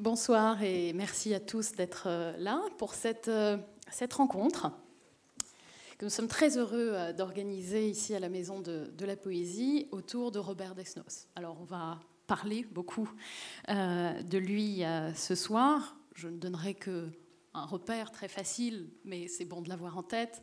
[0.00, 3.58] Bonsoir et merci à tous d'être euh, là pour cette, euh,
[3.90, 4.72] cette rencontre
[5.98, 10.32] que nous sommes très heureux euh, d'organiser ici à la Maison de, la Poésie autour
[10.32, 11.28] de Robert Desnos.
[11.36, 13.10] Alors on va parler beaucoup
[13.68, 14.84] de lui
[15.14, 15.98] ce soir.
[16.14, 17.10] Je ne donnerai que
[17.52, 20.42] un repère très facile, mais c'est bon de l'avoir en tête.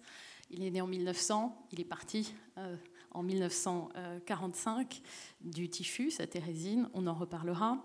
[0.51, 2.35] Il est né en 1900, il est parti
[3.09, 5.01] en 1945
[5.41, 7.83] du typhus à Thérésine, on en reparlera.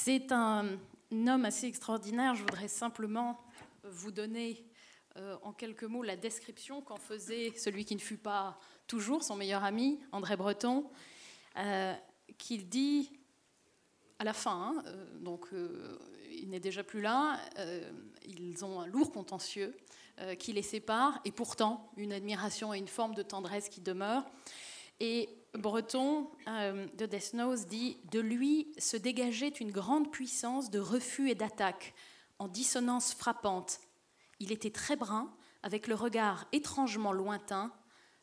[0.00, 0.78] C'est un
[1.10, 2.36] homme assez extraordinaire.
[2.36, 3.40] Je voudrais simplement
[3.82, 4.64] vous donner
[5.16, 9.34] euh, en quelques mots la description qu'en faisait celui qui ne fut pas toujours son
[9.34, 10.88] meilleur ami, André Breton,
[11.56, 11.94] euh,
[12.38, 13.10] qu'il dit
[14.20, 15.48] à la fin, hein, euh, donc
[16.30, 17.40] il n'est déjà plus là,
[18.24, 19.76] ils ont un lourd contentieux
[20.38, 24.24] qui les sépare, et pourtant une admiration et une forme de tendresse qui demeure.
[25.00, 25.28] Et
[25.60, 31.34] Breton euh, de Desnos dit De lui se dégageait une grande puissance de refus et
[31.34, 31.94] d'attaque,
[32.38, 33.80] en dissonance frappante.
[34.40, 37.72] Il était très brun, avec le regard étrangement lointain,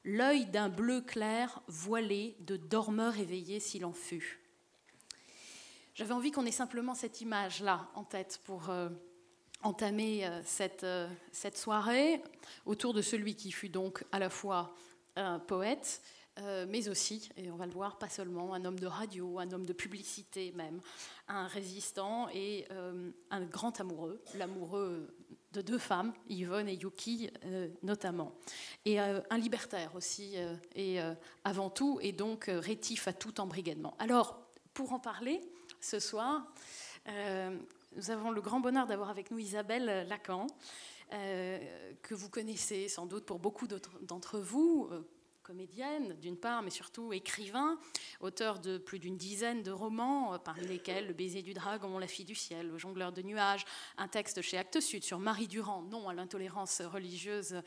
[0.04, 4.42] l'œil d'un bleu clair voilé de dormeur éveillé s'il en fut.
[5.94, 8.90] J'avais envie qu'on ait simplement cette image-là en tête pour euh,
[9.64, 10.86] entamer euh, cette,
[11.32, 12.22] cette soirée
[12.66, 14.76] autour de celui qui fut donc à la fois
[15.48, 16.02] poète,
[16.40, 19.50] euh, mais aussi, et on va le voir, pas seulement, un homme de radio, un
[19.52, 20.82] homme de publicité même,
[21.30, 25.16] un résistant et euh, un grand amoureux, l'amoureux
[25.54, 28.34] de deux femmes, Yvonne et Yuki euh, notamment,
[28.84, 30.36] et un libertaire aussi,
[30.76, 31.00] et
[31.46, 33.96] avant tout, et donc rétif à tout embrigadement.
[33.98, 34.38] Alors,
[34.74, 35.40] pour en parler
[35.80, 36.54] ce soir,
[37.08, 40.48] nous avons le grand bonheur d'avoir avec nous Isabelle Lacan.
[41.10, 43.68] que vous connaissez sans doute pour beaucoup
[44.02, 44.90] d'entre vous,
[45.46, 47.78] comédienne d'une part, mais surtout écrivain,
[48.20, 52.08] auteur de plus d'une dizaine de romans, euh, parmi lesquels Le baiser du dragon, La
[52.08, 53.64] fille du ciel, Le jongleur de nuages,
[53.98, 57.62] un texte chez Actes Sud sur Marie Durand, non à l'intolérance religieuse,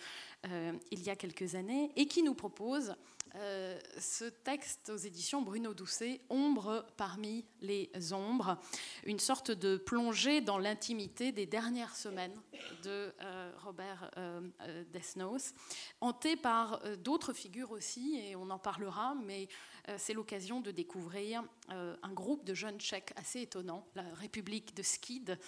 [0.47, 2.97] euh, il y a quelques années, et qui nous propose
[3.35, 8.59] euh, ce texte aux éditions Bruno Doucet, Ombre parmi les ombres,
[9.05, 12.35] une sorte de plongée dans l'intimité des dernières semaines
[12.83, 13.13] de
[13.63, 14.11] Robert
[14.91, 15.53] Desnos,
[16.01, 19.49] hanté par d'autres figures aussi, et on en parlera, mais
[19.97, 25.39] c'est l'occasion de découvrir un groupe de jeunes tchèques assez étonnant, la République de Skid,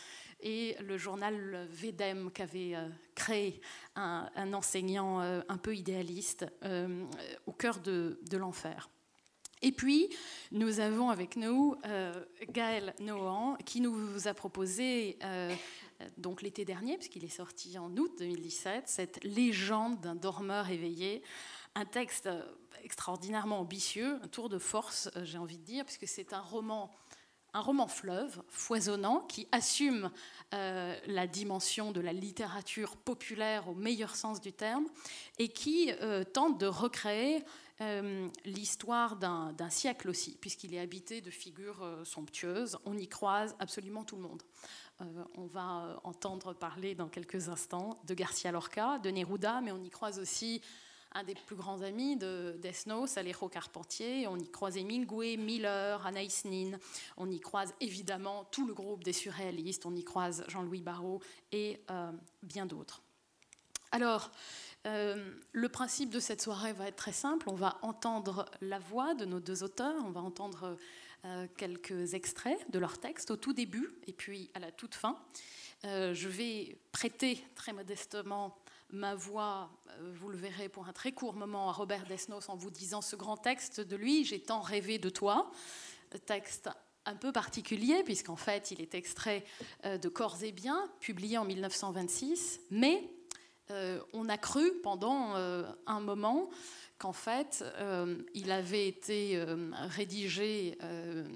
[0.42, 3.60] et le journal Vedem qu'avait euh, créé
[3.94, 7.04] un, enseignant euh, un peu idéaliste euh,
[7.46, 8.88] au cœur de, l'enfer.
[9.62, 10.08] Et puis,
[10.52, 11.76] nous avons avec nous
[12.48, 15.18] Gaël Nohan qui nous a proposé,
[16.16, 21.22] donc l'été dernier, puisqu'il est sorti en août 2017, cette légende d'un dormeur éveillé,
[21.74, 22.28] un texte
[22.82, 26.90] extraordinairement ambitieux, un tour de force, j'ai envie de dire, puisque c'est un roman
[27.54, 30.10] un roman fleuve foisonnant qui assume
[30.54, 34.86] euh, la dimension de la littérature populaire au meilleur sens du terme
[35.38, 37.44] et qui euh, tente de recréer
[37.80, 42.78] euh, l'histoire d'un siècle aussi, puisqu'il est habité de figures somptueuses.
[42.84, 44.42] On y croise absolument tout le monde.
[45.36, 49.88] on va entendre parler dans quelques instants de Garcia Lorca, de Neruda, mais on y
[49.88, 50.60] croise aussi
[51.12, 54.26] un des plus grands amis de Desnos, Alejo Carpentier.
[54.28, 56.78] On y croise Hemingway, Miller, Anaïs Nin.
[57.16, 59.86] On y croise évidemment tout le groupe des surréalistes.
[59.86, 61.20] On y croise Jean-Louis Barrault
[61.50, 62.12] et euh,
[62.42, 63.02] bien d'autres.
[63.90, 64.30] Alors,
[64.86, 67.48] euh, le principe de cette soirée va être très simple.
[67.50, 70.02] On va entendre la voix de nos deux auteurs.
[70.06, 70.76] On va entendre
[71.24, 75.18] euh, quelques extraits de leurs textes au tout début et puis à la toute fin.
[75.82, 78.56] je vais prêter très modestement
[78.92, 82.56] ma voix, euh, vous le verrez pour un très court moment, à Robert Desnos en
[82.56, 85.50] vous disant ce grand texte de lui, J'ai tant rêvé de toi.
[86.26, 86.68] Texte
[87.06, 89.44] un peu particulier, puisqu'en fait, il est extrait
[89.84, 93.08] euh, de Corps et Biens, publié en 1926, mais
[93.70, 96.50] euh, on a cru pendant un moment
[97.00, 101.26] qu'en fait, euh, il avait été euh, rédigé euh,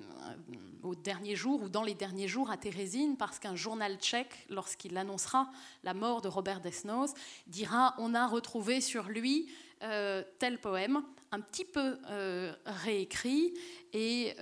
[0.82, 4.96] au dernier jour ou dans les derniers jours à Thérésine parce qu'un journal tchèque, lorsqu'il
[4.98, 5.50] annoncera
[5.82, 7.14] la mort de Robert Desnos,
[7.46, 9.50] dira on a retrouvé sur lui
[10.38, 11.98] tel poème, un petit peu
[12.64, 13.52] réécrit,
[13.92, 14.34] et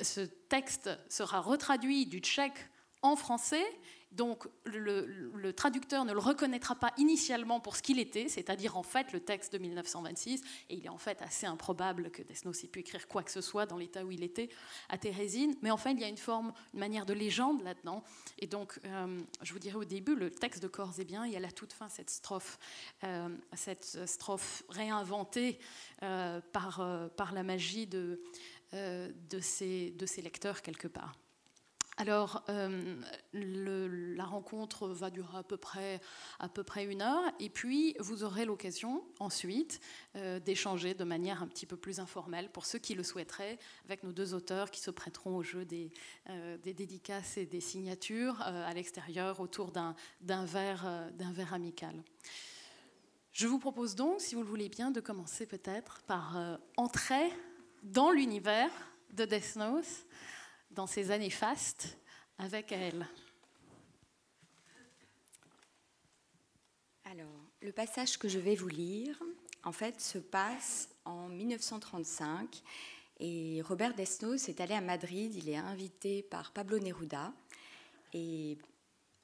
[0.00, 2.70] ce texte sera retraduit du tchèque
[3.02, 3.64] en français.
[4.12, 9.12] Donc le, traducteur ne le reconnaîtra pas initialement pour ce qu'il était, c'est-à-dire en fait
[9.12, 12.80] le texte de 1926, et il est en fait assez improbable que Desnos ait pu
[12.80, 14.48] écrire quoi que ce soit dans l'état où il était
[14.88, 18.02] à Thérésine, mais en fait il y a une forme, une manière de légende là-dedans,
[18.38, 21.36] et donc euh, je vous dirais au début, le texte de Corps et bien, a
[21.36, 22.58] à la toute fin cette strophe,
[23.04, 25.60] euh, cette strophe réinventée
[26.02, 26.84] euh, par,
[27.16, 28.20] par la magie de,
[28.72, 29.40] de, de
[30.06, 31.14] ses lecteurs quelque part.
[32.00, 32.96] Alors, euh,
[33.34, 36.00] la rencontre va durer à peu, près,
[36.86, 39.82] une heure, et puis vous aurez l'occasion ensuite
[40.16, 44.02] euh, d'échanger de manière un petit peu plus informelle, pour ceux qui le souhaiteraient, avec
[44.02, 45.92] nos deux auteurs qui se prêteront au jeu des,
[46.30, 52.02] euh, dédicaces et des signatures à l'extérieur autour d'un verre, verre amical.
[53.30, 57.30] Je vous propose donc, si vous le voulez bien, de commencer peut-être par entrer
[57.82, 58.70] dans l'univers
[59.12, 60.06] de Death Note
[60.70, 61.98] dans ces années fastes
[62.38, 63.06] avec elle.
[67.04, 67.26] Alors,
[67.60, 69.20] le passage que je vais vous lire,
[69.64, 72.62] en fait, se passe en 1935
[73.18, 77.32] et Robert Desnos est allé à Madrid, il est invité par Pablo Neruda
[78.14, 78.56] et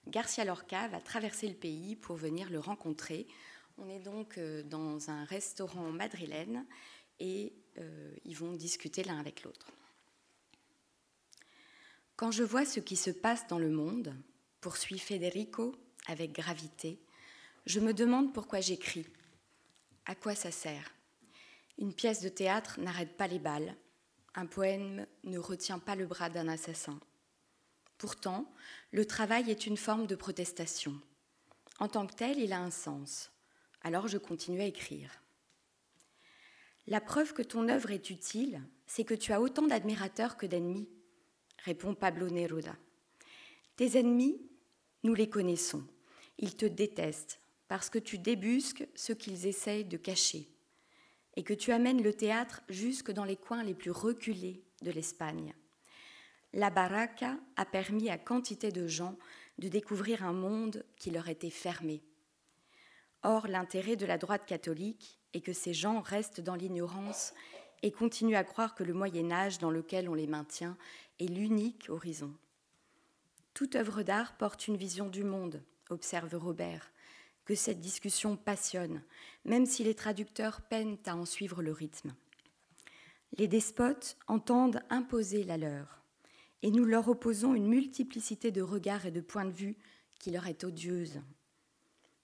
[0.06, 3.26] Garcia Lorca va traverser le pays pour venir le rencontrer.
[3.78, 6.66] On est donc euh, dans un restaurant madrilène
[7.19, 9.66] et euh, ils vont discuter l'un avec l'autre.
[12.16, 14.14] Quand je vois ce qui se passe dans le monde,
[14.62, 15.76] poursuit Federico
[16.06, 16.98] avec gravité,
[17.66, 19.06] je me demande pourquoi j'écris.
[20.06, 20.94] À quoi ça sert?
[21.76, 23.76] Une pièce de théâtre n'arrête pas les balles,
[24.34, 26.98] un poème ne retient pas le bras d'un assassin.
[27.98, 28.50] Pourtant,
[28.92, 30.98] le travail est une forme de protestation.
[31.80, 33.30] En tant que tel, il a un sens.
[33.82, 35.10] Alors je continue à écrire.
[36.86, 40.88] La preuve que ton œuvre est utile, c'est que tu as autant d'admirateurs que d'ennemis
[41.64, 42.76] répond Pablo Neruda.
[43.76, 44.41] Tes ennemis,
[45.03, 45.85] nous les connaissons.
[46.38, 50.49] Ils te détestent parce que tu débusques ce qu'ils essayent de cacher
[51.37, 55.55] et que tu amènes le théâtre jusque dans les coins les plus reculés de l'Espagne.
[56.53, 59.19] La baraka a permis à quantité de gens
[59.59, 62.02] de découvrir un monde qui leur était fermé.
[63.23, 67.35] Or, l'intérêt de la droite catholique est que ces gens restent dans l'ignorance
[67.82, 70.76] et continuent à croire que le Moyen Âge dans lequel on les maintient
[71.20, 72.32] est l'unique horizon.
[73.55, 76.90] Toute œuvre d'art porte une vision du monde, observe Robert,
[77.44, 79.02] que cette discussion passionne,
[79.44, 82.14] même si les traducteurs peinent à en suivre le rythme.
[83.38, 86.02] Les despotes entendent imposer la leur,
[86.62, 89.76] et nous leur opposons une multiplicité de regards et de points de vue
[90.19, 91.20] qui leur est odieuse.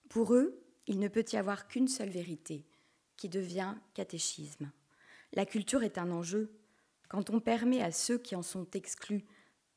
[0.09, 2.65] Pour eux, il ne peut y avoir qu'une seule vérité,
[3.15, 4.71] qui devient catéchisme.
[5.33, 6.51] La culture est un enjeu,
[7.09, 9.25] quand on permet à ceux qui en sont exclus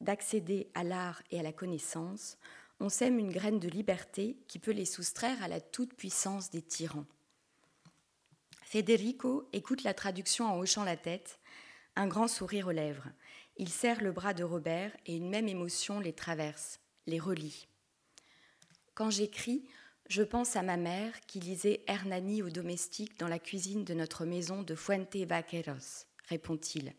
[0.03, 2.37] d'accéder à l'art et à la connaissance,
[2.79, 7.06] on sème une graine de liberté qui peut les soustraire à la toute-puissance des tyrans.
[8.62, 11.38] Federico écoute la traduction en hochant la tête,
[11.94, 13.09] un grand sourire aux lèvres.
[13.56, 17.67] Il serre le bras de Robert et une même émotion les traverse, les relie.
[18.94, 19.67] Quand j'écris,
[20.08, 24.25] je pense à ma mère qui lisait Hernani au domestique dans la cuisine de notre
[24.25, 26.94] maison de Fuente Vaqueros, répond-il,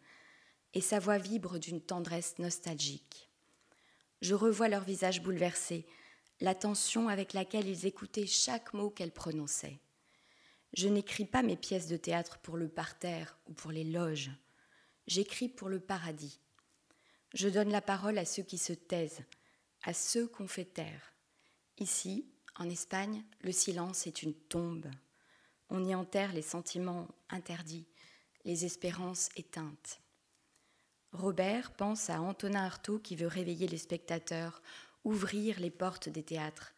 [0.74, 3.30] et sa voix vibre d'une tendresse nostalgique.
[4.22, 5.86] Je revois leur visage bouleversé,
[6.42, 9.80] l'attention avec laquelle ils écoutaient chaque mot qu'elle prononçait.
[10.74, 14.32] Je n'écris pas mes pièces de théâtre pour le parterre ou pour les loges.
[15.08, 16.42] J'écris pour le paradis.
[17.34, 19.24] Je donne la parole à ceux qui se taisent,
[19.84, 21.14] à ceux qu'on fait taire.
[21.80, 22.26] Ici,
[22.58, 24.88] en Espagne, le silence est une tombe.
[25.70, 27.88] On y enterre les sentiments interdits,
[28.46, 30.02] les espérances éteintes.
[31.12, 34.62] Robert pense à Antonin Artaud qui veut réveiller les spectateurs,
[35.04, 36.74] ouvrir les portes des théâtres,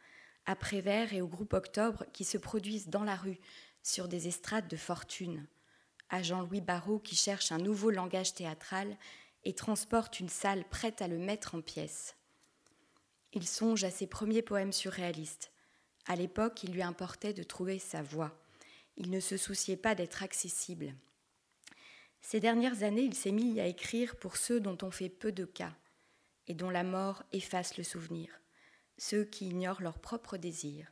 [0.46, 3.40] à Prévert et au groupe Octobre qui se produisent dans la rue
[3.84, 5.48] sur des estrades de fortune,
[6.10, 8.98] à Jean-Louis Barrault qui cherche un nouveau langage théâtral
[9.44, 12.16] et transporte une salle prête à le mettre en pièces.
[13.34, 15.52] Il songe à ses premiers poèmes surréalistes.
[16.10, 18.36] À l'époque, il lui importait de trouver sa voix.
[18.98, 20.96] Il ne se souciait pas d'être accessible.
[22.20, 25.46] Ces dernières années, il s'est mis à écrire pour ceux dont on fait peu de
[25.46, 25.76] cas
[26.48, 28.42] et dont la mort efface le souvenir,
[28.98, 30.92] ceux qui ignorent leurs propres désirs,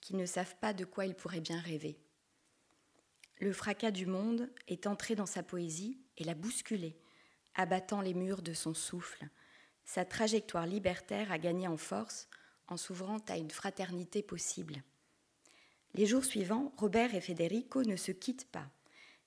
[0.00, 1.98] qui ne savent pas de quoi ils pourraient bien rêver.
[3.40, 6.96] Le fracas du monde est entré dans sa poésie et l'a bousculé,
[7.56, 9.26] abattant les murs de son souffle.
[9.84, 12.28] Sa trajectoire libertaire a gagné en force
[12.68, 14.82] en s'ouvrant à une fraternité possible.
[15.94, 18.68] Les jours suivants, Robert et Federico ne se quittent pas.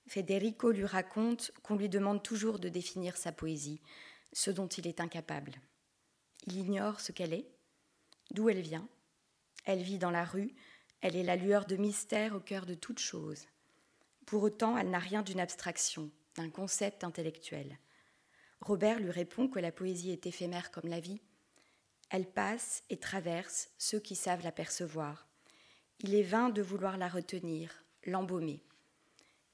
[0.06, 3.80] Federico lui raconte qu'on lui demande toujours de définir sa poésie,
[4.32, 5.52] ce dont il est incapable.
[6.46, 7.48] Il ignore ce qu'elle est,
[8.32, 8.88] d'où elle vient.
[9.64, 10.54] Elle vit dans la rue,
[11.00, 13.46] elle est la lueur de mystère au cœur de toute chose.
[14.26, 17.78] Pour autant, elle n'a rien d'une abstraction, d'un concept intellectuel.
[18.60, 21.20] Robert lui répond que la poésie est éphémère comme la vie.
[22.10, 25.28] Elle passe et traverse ceux qui savent la percevoir.
[26.00, 28.62] Il est vain de vouloir la retenir, l'embaumer.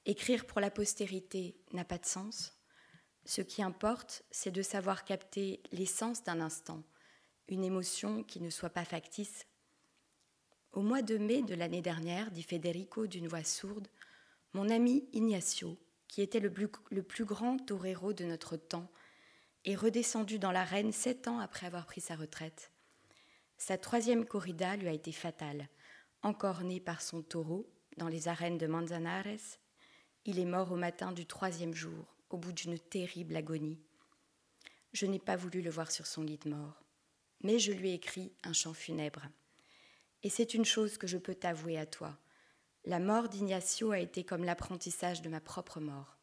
[0.05, 2.53] Écrire pour la postérité n'a pas de sens.
[3.25, 6.83] Ce qui importe, c'est de savoir capter l'essence d'un instant,
[7.49, 9.47] une émotion qui ne soit pas factice.
[10.71, 13.87] Au mois de mai de l'année dernière, dit Federico d'une voix sourde,
[14.53, 18.89] mon ami Ignacio, qui était le plus, le plus grand torero de notre temps,
[19.65, 22.71] est redescendu dans l'arène sept ans après avoir pris sa retraite.
[23.57, 25.69] Sa troisième corrida lui a été fatale.
[26.21, 27.67] Encore né par son taureau
[27.97, 29.59] dans les arènes de Manzanares,
[30.25, 33.79] il est mort au matin du troisième jour, au bout d'une terrible agonie.
[34.91, 36.83] Je n'ai pas voulu le voir sur son lit de mort,
[37.43, 39.23] mais je lui ai écrit un chant funèbre.
[40.23, 42.17] Et c'est une chose que je peux t'avouer à toi.
[42.85, 46.17] La mort d'Ignacio a été comme l'apprentissage de ma propre mort.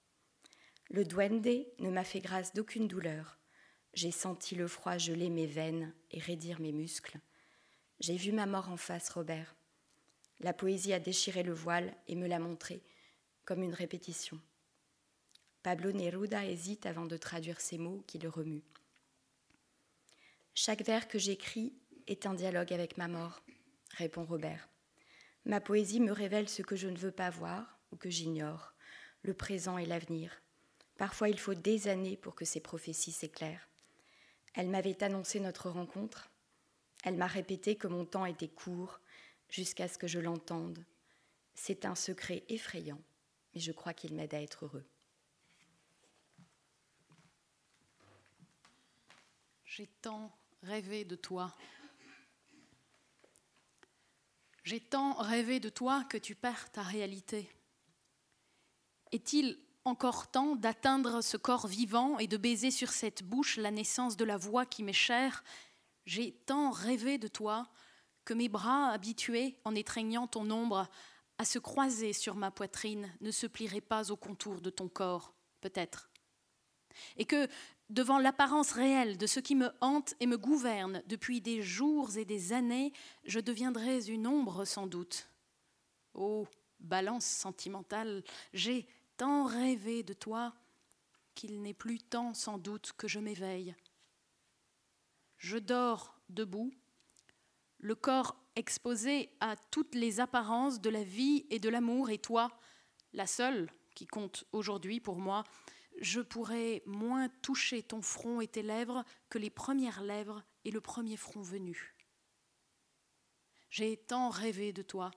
[0.93, 3.39] Le duende ne m'a fait grâce d'aucune douleur.
[3.95, 7.19] J'ai senti le froid geler mes veines et raidir mes muscles.
[7.99, 9.57] J'ai vu ma mort en face, Robert.
[10.41, 12.83] La poésie a déchiré le voile et me l'a montré,
[13.47, 14.39] comme une répétition.
[15.63, 18.65] Pablo Neruda hésite avant de traduire ces mots qui le remuent.
[20.53, 21.73] Chaque vers que j'écris
[22.07, 23.43] est un dialogue avec ma mort,
[23.97, 24.69] répond Robert.
[25.47, 28.75] Ma poésie me révèle ce que je ne veux pas voir ou que j'ignore,
[29.23, 30.42] le présent et l'avenir.
[31.03, 33.69] Parfois il faut des années pour que ces prophéties s'éclairent.
[34.55, 36.31] Elle m'avait annoncé notre rencontre.
[37.03, 39.01] Elle m'a répété que mon temps était court
[39.49, 40.79] jusqu'à ce que je l'entende.
[41.57, 43.03] C'est un secret effrayant,
[43.53, 44.87] mais je crois qu'il m'aide à être heureux.
[49.65, 50.33] J'ai tant
[50.63, 51.53] rêvé de toi.
[54.63, 57.51] J'ai tant rêvé de toi que tu perds ta réalité.
[59.11, 64.17] Est-il encore temps d'atteindre ce corps vivant et de baiser sur cette bouche la naissance
[64.17, 65.43] de la voix qui m'est chère
[66.07, 67.69] J'ai tant rêvé de toi
[68.25, 70.89] que mes bras, habitués, en étreignant ton ombre,
[71.39, 75.35] à se croiser sur ma poitrine, ne se plieraient pas au contour de ton corps,
[75.61, 76.09] peut-être.
[77.17, 77.49] Et que,
[77.91, 82.25] devant l'apparence réelle de ce qui me hante et me gouverne depuis des jours et
[82.25, 82.93] des années,
[83.25, 85.29] je deviendrais une ombre sans doute.
[86.15, 86.47] Oh,
[86.79, 88.23] balance sentimentale,
[88.53, 88.87] j'ai
[89.17, 90.55] tant rêvé de toi
[91.35, 93.75] qu'il n'est plus temps sans doute que je m'éveille.
[95.39, 96.73] Je dors debout,
[97.79, 102.51] le corps exposé à toutes les apparences de la vie et de l'amour, et toi,
[103.13, 105.45] la seule qui compte aujourd'hui pour moi,
[106.01, 110.81] je pourrais moins toucher ton front et tes lèvres que les premières lèvres et le
[110.81, 111.95] premier front venu.
[113.71, 115.11] J'ai tant rêvé de toi,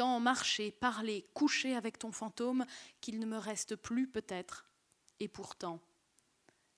[0.00, 2.64] tant marcher, parler, coucher avec ton fantôme
[3.02, 4.64] qu'il ne me reste plus peut-être,
[5.18, 5.78] et pourtant,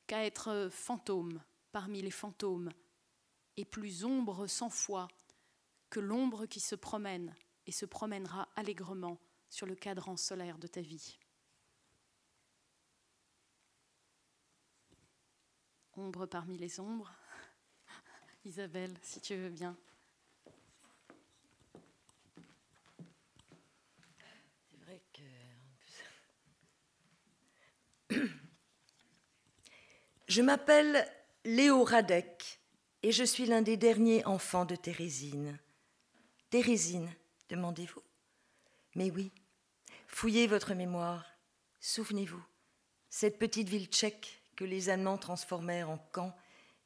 [0.08, 2.72] qu'à être fantôme parmi les fantômes,
[3.56, 5.06] et plus ombre cent fois
[5.88, 7.32] que l'ombre qui se promène
[7.64, 11.16] et se promènera allègrement sur le cadran solaire de ta vie.
[15.94, 17.12] Ombre parmi les ombres.
[18.44, 19.76] Isabelle, si tu veux bien.
[30.34, 31.06] Je m'appelle
[31.44, 32.58] Léo Radek
[33.02, 35.58] et je suis l'un des derniers enfants de Thérésine.
[36.48, 37.14] Thérésine,
[37.50, 38.00] demandez-vous?
[38.94, 39.30] Mais oui,
[40.06, 41.26] fouillez votre mémoire,
[41.80, 42.42] souvenez-vous,
[43.10, 46.34] cette petite ville tchèque que les Allemands transformèrent en camp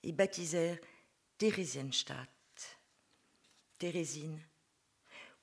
[0.03, 0.81] et baptisèrent
[1.39, 2.29] Theresienstadt.
[3.79, 4.41] Thérésine,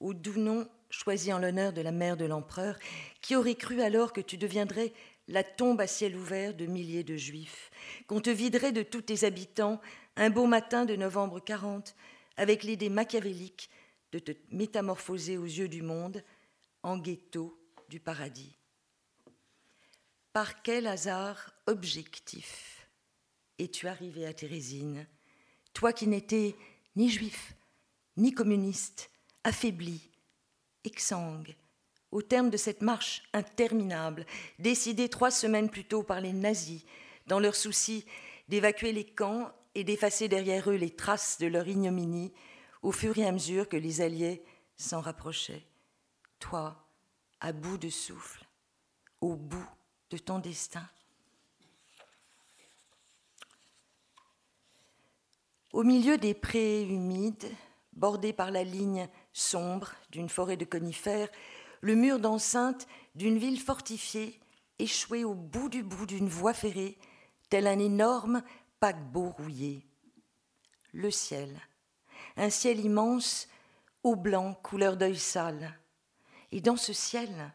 [0.02, 2.78] au doux nom choisi en l'honneur de la mère de l'empereur,
[3.22, 4.92] qui aurait cru alors que tu deviendrais
[5.28, 7.72] la tombe à ciel ouvert de milliers de juifs,
[8.08, 9.80] qu'on te viderait de tous tes habitants
[10.16, 11.96] un beau matin de novembre 40,
[12.38, 13.70] avec l'idée machiavélique
[14.12, 16.24] de te métamorphoser aux yeux du monde
[16.84, 17.58] en ghetto
[17.90, 18.58] du paradis.
[20.34, 22.88] Par quel hasard objectif
[23.60, 25.08] es-tu arrivé à Thérésine,
[25.74, 26.56] toi qui n'étais
[26.96, 27.56] ni juif,
[28.18, 29.10] ni communiste,
[29.44, 30.02] affaibli,
[30.84, 31.56] exsangue,
[32.14, 34.28] au terme de cette marche interminable,
[34.60, 36.86] décidée trois semaines plus tôt par les nazis,
[37.26, 38.06] dans leur souci
[38.48, 42.32] d'évacuer les camps et d'effacer derrière eux les traces de leur ignominie,
[42.84, 44.44] au fur et à mesure que les Alliés
[44.78, 45.66] s'en rapprochaient.
[46.38, 46.86] Toi,
[47.40, 48.46] à bout de souffle,
[49.20, 49.70] au bout
[50.12, 50.88] de ton destin.
[55.72, 57.50] Au milieu des prés humides,
[57.94, 61.30] bordés par la ligne sombre d'une forêt de conifères,
[61.84, 64.40] le mur d'enceinte d'une ville fortifiée,
[64.80, 66.98] échoué au bout du bout d'une voie ferrée,
[67.50, 68.42] tel un énorme
[68.80, 69.86] paquebot rouillé.
[70.94, 71.60] Le ciel,
[72.38, 73.50] un ciel immense,
[74.02, 75.78] au blanc, couleur d'œil sale.
[76.54, 77.52] Et dans ce ciel,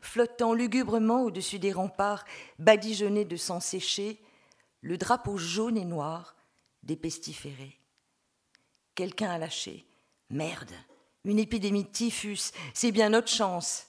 [0.00, 2.24] flottant lugubrement au-dessus des remparts
[2.58, 4.20] badigeonnés de sang séché,
[4.80, 6.34] le drapeau jaune et noir
[6.82, 7.78] des pestiférés.
[8.96, 9.86] Quelqu'un a lâché.
[10.28, 10.72] Merde,
[11.24, 13.88] une épidémie de typhus, c'est bien notre chance.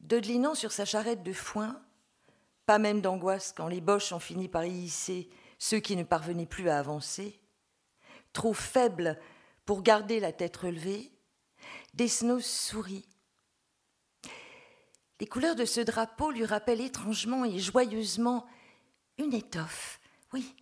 [0.00, 1.80] Dodelinant sur sa charrette de foin,
[2.66, 6.46] pas même d'angoisse quand les boches ont fini par y hisser ceux qui ne parvenaient
[6.46, 7.38] plus à avancer,
[8.32, 9.18] trop faible
[9.66, 11.12] pour garder la tête relevée,
[11.94, 13.04] Desnos sourit.
[15.20, 18.46] Les couleurs de ce drapeau lui rappellent étrangement et joyeusement
[19.18, 20.00] une étoffe,
[20.32, 20.54] oui,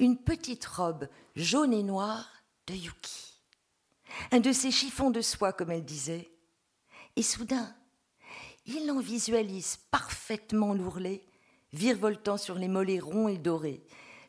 [0.00, 2.28] une petite robe jaune et noire
[2.66, 3.23] de Yuki.
[4.32, 6.30] Un de ces chiffons de soie, comme elle disait.
[7.16, 7.74] Et soudain,
[8.66, 11.22] il en visualise parfaitement l'ourlet,
[11.72, 13.82] virevoltant sur les mollets ronds et dorés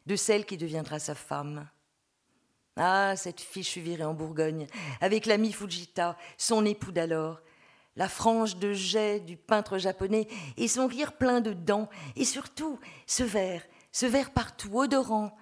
[0.05, 1.67] de celle qui deviendra sa femme.
[2.77, 4.67] Ah, cette fichue virée en Bourgogne,
[5.01, 7.41] avec l'ami Fujita, son époux d'alors,
[7.95, 10.27] la frange de jet du peintre japonais
[10.57, 15.35] et son rire plein de dents, et surtout ce verre, ce verre partout, odorant,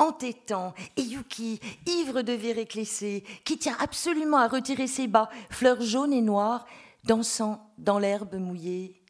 [0.00, 5.82] entêtant, et Yuki, ivre de verre éclaissé, qui tient absolument à retirer ses bas, fleurs
[5.82, 6.66] jaunes et noires,
[7.04, 9.02] dansant dans l'herbe mouillée.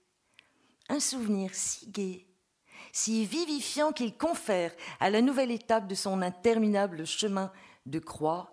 [0.88, 2.26] Un souvenir si gai,
[2.92, 7.52] si vivifiant qu'il confère à la nouvelle étape de son interminable chemin
[7.86, 8.52] de croix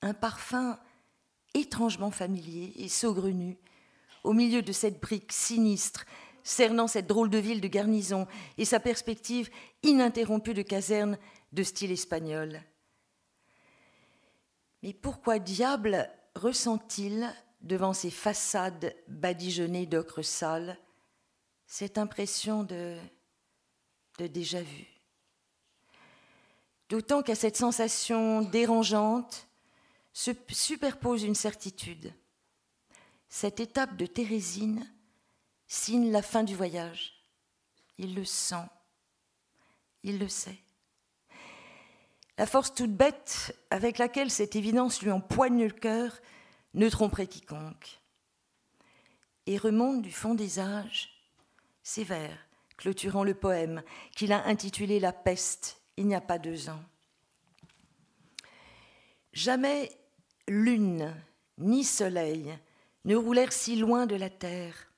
[0.00, 0.78] un parfum
[1.52, 3.58] étrangement familier et saugrenu,
[4.22, 6.06] au milieu de cette brique sinistre
[6.44, 8.26] cernant cette drôle de ville de garnison
[8.58, 9.50] et sa perspective
[9.82, 11.18] ininterrompue de caserne
[11.54, 12.60] de style espagnol.
[14.82, 20.78] Mais pourquoi diable ressent-il, devant ces façades badigeonnées d'ocre sale,
[21.66, 22.98] cette impression de
[24.18, 24.86] de déjà-vu?
[26.88, 29.48] D'autant qu'à cette sensation dérangeante
[30.12, 32.12] se superpose une certitude.
[33.28, 34.88] Cette étape de Thérésine
[35.66, 37.14] signe la fin du voyage.
[37.98, 38.68] Il le sent,
[40.02, 40.63] il le sait.
[42.36, 46.18] La force toute bête avec laquelle cette évidence lui empoigne le cœur
[46.74, 48.00] ne tromperait quiconque.
[49.46, 51.10] Et remonte du fond des âges
[51.82, 52.36] ces vers
[52.76, 53.82] clôturant le poème
[54.16, 56.82] qu'il a intitulé La peste, il n'y a pas deux ans.
[59.32, 59.90] Jamais
[60.48, 61.14] lune
[61.58, 62.56] ni soleil
[63.04, 64.90] ne roulèrent si loin de la terre.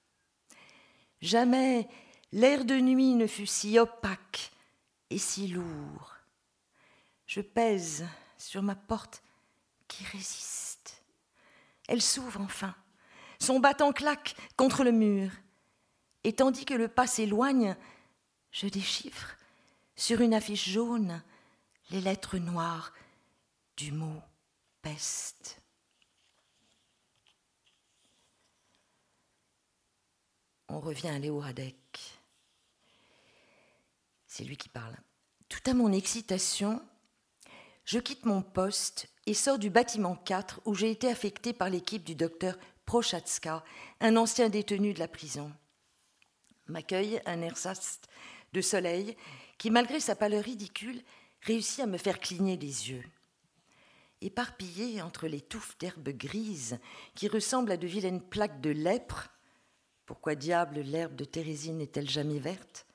[1.21, 1.89] Jamais
[2.33, 4.53] l'air de nuit ne fut si opaque
[5.11, 6.16] et si lourd.
[7.27, 8.07] Je pèse
[8.39, 9.23] sur ma porte
[9.89, 11.03] qui résiste.
[11.89, 12.75] Elle s'ouvre enfin.
[13.41, 15.31] Son battant claque contre le mur
[16.25, 17.77] et tandis que le pas s'éloigne,
[18.51, 19.37] je déchiffre
[19.95, 21.23] sur une affiche jaune
[21.91, 22.93] les lettres noires
[23.77, 24.21] du mot
[24.83, 25.61] peste.
[30.69, 31.77] On revient à Léo Radek.
[34.27, 34.97] C'est lui qui parle.
[35.49, 36.83] Tout à mon excitation,
[37.87, 42.05] je quitte mon poste et sors du bâtiment 4 où j'ai été affecté par l'équipe
[42.05, 43.65] du docteur Prochatska,
[44.01, 45.51] un ancien détenu de la prison
[46.69, 48.01] m'accueille un ersatz
[48.53, 49.17] de soleil
[49.59, 51.03] qui, malgré sa pâleur ridicule,
[51.43, 53.05] réussit à me faire cligner des yeux.
[54.21, 56.79] Éparpillé entre les touffes d'herbes grises
[57.15, 59.29] qui ressemblent à de vilaines plaques de lèpre,
[60.07, 62.87] pourquoi diable l'herbe de Thérésine n'est-elle jamais verte?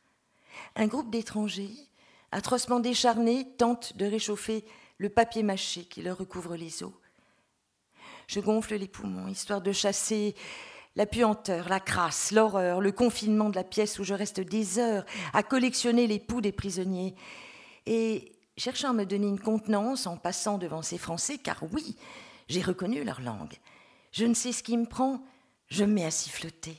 [0.75, 1.75] Un groupe d'étrangers,
[2.32, 4.65] atrocement décharnés, tente de réchauffer
[5.01, 6.93] le papier mâché qui leur recouvre les os.
[8.27, 10.35] Je gonfle les poumons, histoire de chasser
[10.95, 15.03] la puanteur, la crasse, l'horreur, le confinement de la pièce où je reste des heures
[15.33, 17.15] à collectionner les poux des prisonniers.
[17.87, 21.95] Et cherchant à me donner une contenance en passant devant ces Français, car oui,
[22.47, 23.55] j'ai reconnu leur langue.
[24.11, 25.23] Je ne sais ce qui me prend,
[25.67, 26.77] je me mets à siffloter.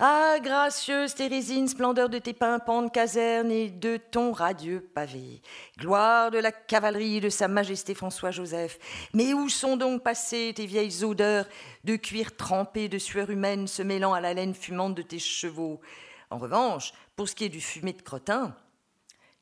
[0.00, 5.42] Ah, gracieuse Thérésine, splendeur de tes pimpantes casernes et de ton radieux pavé.
[5.76, 8.78] Gloire de la cavalerie de Sa Majesté François-Joseph.
[9.12, 11.48] Mais où sont donc passées tes vieilles odeurs
[11.82, 15.80] de cuir trempé de sueur humaine se mêlant à la laine fumante de tes chevaux?
[16.30, 18.56] En revanche, pour ce qui est du fumet de crottin,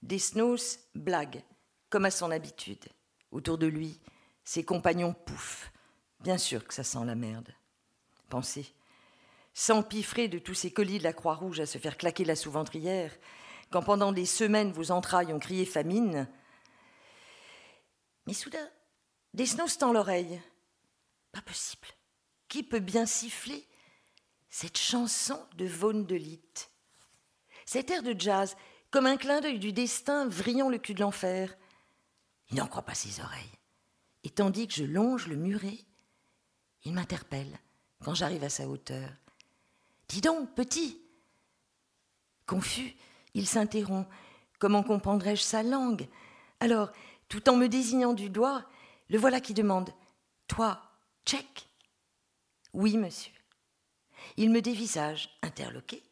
[0.01, 1.43] Desnos blague,
[1.91, 2.87] comme à son habitude.
[3.31, 4.01] Autour de lui,
[4.43, 5.71] ses compagnons pouffent.
[6.21, 7.53] Bien sûr que ça sent la merde.
[8.31, 8.73] Pensez
[9.57, 13.11] s'empiffrer de tous ces colis de la Croix-Rouge à se faire claquer la sous-ventrière,
[13.71, 16.29] quand pendant des semaines vos entrailles ont crié famine.
[18.27, 18.69] Mais soudain,
[19.33, 20.43] Desnos tend l'oreille.
[21.33, 21.89] Pas possible.
[22.49, 23.67] Qui peut bien siffler
[24.51, 26.21] cette chanson de Vaughan de
[27.65, 28.57] Cet air de jazz,
[28.91, 31.57] comme un clin d'œil du destin vrillant le cul de l'enfer.
[32.51, 33.59] Il n'en croit pas ses oreilles.
[34.23, 35.79] Et tandis que je longe le muret,
[36.85, 37.59] il m'interpelle
[38.05, 39.09] quand j'arrive à sa hauteur.
[40.09, 41.01] Dis donc, petit
[42.47, 42.95] Confus,
[43.35, 44.09] il s'interrompt.
[44.59, 46.09] Comment comprendrais-je sa langue?
[46.61, 46.91] Alors,
[47.29, 48.65] tout en me désignant du doigt,
[49.09, 49.91] le voilà qui demande
[50.47, 50.81] Toi,
[51.27, 51.69] tchèque?
[52.73, 53.33] Oui, monsieur.
[54.37, 56.03] Il me dévisage, interloqué.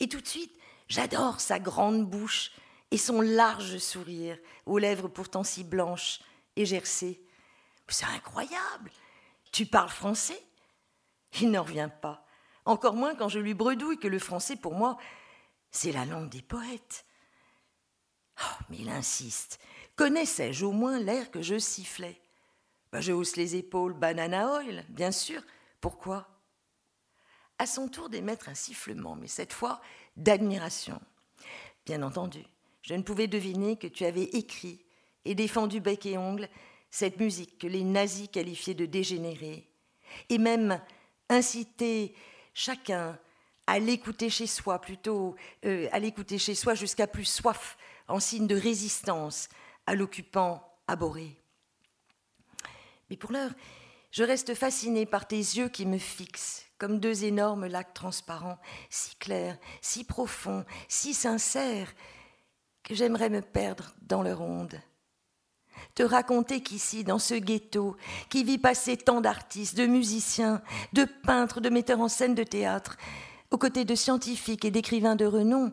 [0.00, 0.54] Et tout de suite,
[0.88, 2.52] j'adore sa grande bouche
[2.90, 6.20] et son large sourire, aux lèvres pourtant si blanches
[6.56, 7.22] et gercées.
[7.88, 8.90] C'est incroyable
[9.52, 10.42] Tu parles français?
[11.40, 12.26] Il n'en revient pas.
[12.64, 14.96] Encore moins quand je lui bredouille que le français, pour moi,
[15.70, 17.04] c'est la langue des poètes.
[18.40, 19.58] Oh, mais il insiste.
[19.96, 22.20] Connaissais-je au moins l'air que je sifflais?
[22.92, 25.42] Ben, Je hausse les épaules, banana oil, bien sûr.
[25.80, 26.28] Pourquoi?
[27.58, 29.80] À son tour d'émettre un sifflement, mais cette fois
[30.16, 31.00] d'admiration.
[31.84, 32.44] Bien entendu,
[32.82, 34.84] je ne pouvais deviner que tu avais écrit
[35.24, 36.48] et défendu bec et ongle
[36.90, 39.68] cette musique que les nazis qualifiaient de dégénérée,
[40.28, 40.80] et même
[41.28, 42.14] incité
[42.54, 43.18] chacun
[43.66, 47.76] à l'écouter chez soi, plutôt euh, à l'écouter chez soi jusqu'à plus soif,
[48.08, 49.48] en signe de résistance
[49.86, 51.36] à l'occupant abhorré.
[53.08, 53.52] Mais pour l'heure,
[54.10, 58.58] je reste fascinée par tes yeux qui me fixent, comme deux énormes lacs transparents,
[58.90, 61.92] si clairs, si profonds, si sincères,
[62.82, 64.80] que j'aimerais me perdre dans leur onde.
[65.94, 67.96] Te raconter qu'ici, dans ce ghetto,
[68.28, 72.96] qui vit passer tant d'artistes, de musiciens, de peintres, de metteurs en scène de théâtre,
[73.50, 75.72] aux côtés de scientifiques et d'écrivains de renom,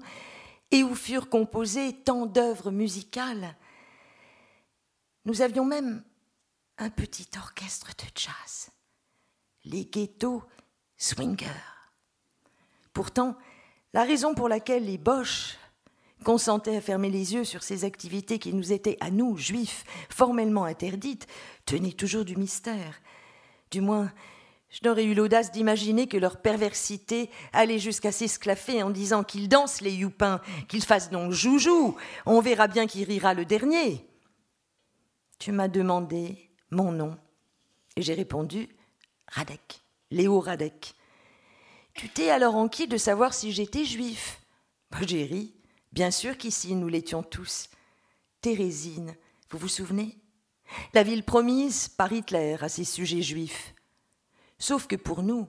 [0.72, 3.56] et où furent composées tant d'œuvres musicales,
[5.26, 6.04] nous avions même
[6.78, 8.70] un petit orchestre de jazz,
[9.66, 10.44] les ghettos
[10.98, 11.48] swingers.
[12.94, 13.38] Pourtant,
[13.94, 15.58] la raison pour laquelle les Boches
[16.24, 20.66] consentaient à fermer les yeux sur ces activités qui nous étaient, à nous, juifs, formellement
[20.66, 21.28] interdites,
[21.66, 23.02] tenait toujours du mystère.
[23.72, 24.12] Du moins,
[24.70, 29.82] je n'aurais eu l'audace d'imaginer que leur perversité allait jusqu'à s'esclaffer en disant qu'ils dansent
[29.82, 34.06] les youpins, qu'ils fassent donc joujou, on verra bien qui rira le dernier.
[35.40, 37.18] Tu m'as demandé mon nom
[37.96, 38.70] et j'ai répondu
[39.30, 40.94] Radek, Léo Radek.
[41.94, 44.42] Tu t'es alors enquis de savoir si j'étais juif.
[45.02, 45.59] J'ai ri.
[45.92, 47.70] Bien sûr qu'ici nous l'étions tous.
[48.42, 49.16] Thérésine,
[49.50, 50.18] vous vous souvenez?
[50.94, 53.74] La ville promise par Hitler à ses sujets juifs.
[54.60, 55.48] Sauf que pour nous,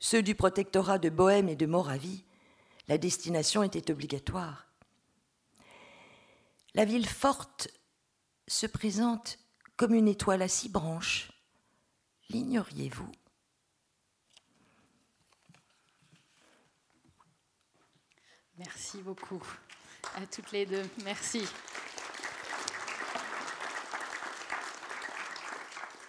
[0.00, 2.24] ceux du protectorat de Bohême et de Moravie,
[2.88, 4.66] la destination était obligatoire.
[6.74, 7.68] La ville forte
[8.46, 9.38] se présente
[9.76, 11.30] comme une étoile à six branches.
[12.30, 13.12] L'ignoriez-vous?
[18.56, 19.42] Merci beaucoup
[20.16, 20.82] à toutes les deux.
[21.04, 21.42] Merci.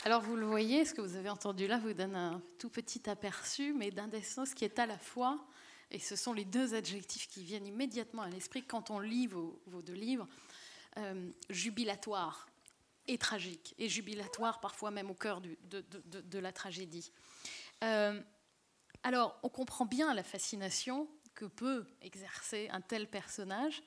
[0.05, 3.09] Alors vous le voyez, ce que vous avez entendu là vous donne un tout petit
[3.09, 5.45] aperçu, mais d'un sens qui est à la fois,
[5.91, 9.61] et ce sont les deux adjectifs qui viennent immédiatement à l'esprit quand on lit vos,
[9.67, 10.27] deux livres,
[10.97, 12.47] euh, jubilatoire
[13.07, 17.11] et tragique, et jubilatoire parfois même au cœur de, la tragédie.
[17.83, 18.19] Euh,
[19.03, 21.07] alors on comprend bien la fascination
[21.39, 23.81] que peut exercer un tel personnage.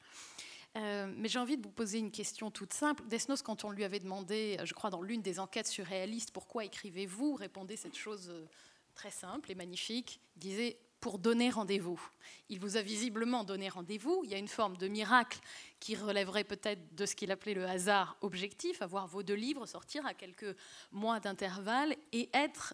[0.75, 3.03] Euh, mais j'ai envie de vous poser une question toute simple.
[3.09, 7.35] Desnos, quand on lui avait demandé, je crois dans l'une des enquêtes surréalistes, pourquoi écrivez-vous,
[7.35, 8.47] répondait cette chose euh,
[8.95, 10.19] très simple et magnifique.
[10.37, 12.01] Il disait pour donner rendez-vous.
[12.49, 14.23] Il vous a visiblement donné rendez-vous.
[14.25, 15.41] Il y a une forme de miracle
[15.79, 20.07] qui relèverait peut-être de ce qu'il appelait le hasard objectif, avoir vos deux livres sortir
[20.07, 20.57] à quelques
[20.91, 22.73] mois d'intervalle et être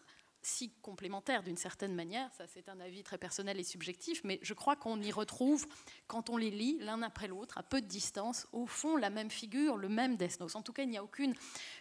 [0.48, 2.32] si complémentaires d'une certaine manière.
[2.32, 5.66] Ça, c'est un avis très personnel et subjectif, mais je crois qu'on y retrouve,
[6.06, 9.30] quand on les lit l'un après l'autre, à peu de distance, au fond, la même
[9.30, 10.56] figure, le même Desnos.
[10.56, 11.34] En tout cas, il n'y a aucune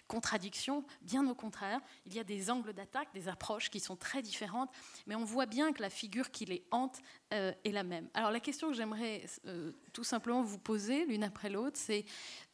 [0.08, 1.80] contradiction, bien au contraire.
[2.06, 4.70] Il y a des angles d'attaque, des approches qui sont très différentes,
[5.06, 7.00] mais on voit bien que la figure qui les hante
[7.34, 8.10] euh, est la même.
[8.14, 12.06] Alors, la question que j'aimerais euh, tout simplement vous poser, l'une après l'autre, c'est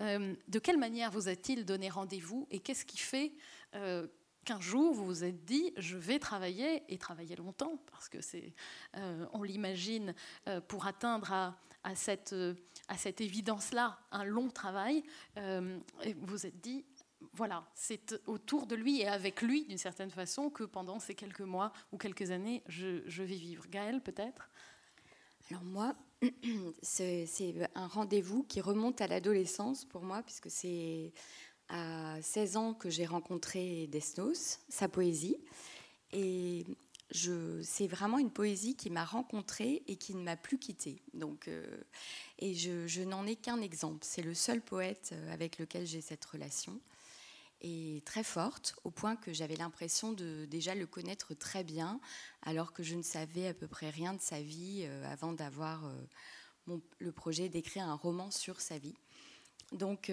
[0.02, 3.34] euh, de quelle manière vous a-t-il donné rendez-vous et qu'est-ce qui fait
[4.44, 8.54] qu'un jour vous vous êtes dit je vais travailler et travailler longtemps parce que c'est
[8.98, 10.14] euh, on l'imagine
[10.48, 11.32] euh, pour atteindre
[11.84, 12.56] à, cette, euh,
[12.88, 15.04] à cette évidence là un long travail
[15.36, 15.82] vous
[16.22, 16.86] vous êtes dit
[17.34, 21.42] voilà c'est autour de lui et avec lui d'une certaine façon que pendant ces quelques
[21.42, 23.66] mois ou quelques années je, je vais vivre.
[23.68, 24.50] Gaëlle peut-être?
[25.50, 25.96] Alors moi
[26.82, 27.28] c'est
[27.76, 31.14] un rendez-vous qui remonte à l'adolescence pour moi puisque c'est
[31.70, 35.38] à 16 ans que j'ai rencontré Desnos, sa poésie.
[36.12, 36.66] Et
[37.62, 41.02] c'est vraiment une poésie qui m'a rencontrée et qui ne m'a plus quittée.
[41.14, 41.66] Donc, euh,
[42.40, 44.00] et je, n'en ai qu'un exemple.
[44.02, 46.80] C'est le seul poète euh, avec lequel j'ai cette relation.
[47.62, 52.00] et très forte, au point que j'avais l'impression de déjà le connaître très bien,
[52.42, 55.92] alors que je ne savais à peu près rien de sa vie euh, avant d'avoir
[57.00, 58.96] le projet d'écrire un roman sur sa vie.
[59.72, 60.12] Donc,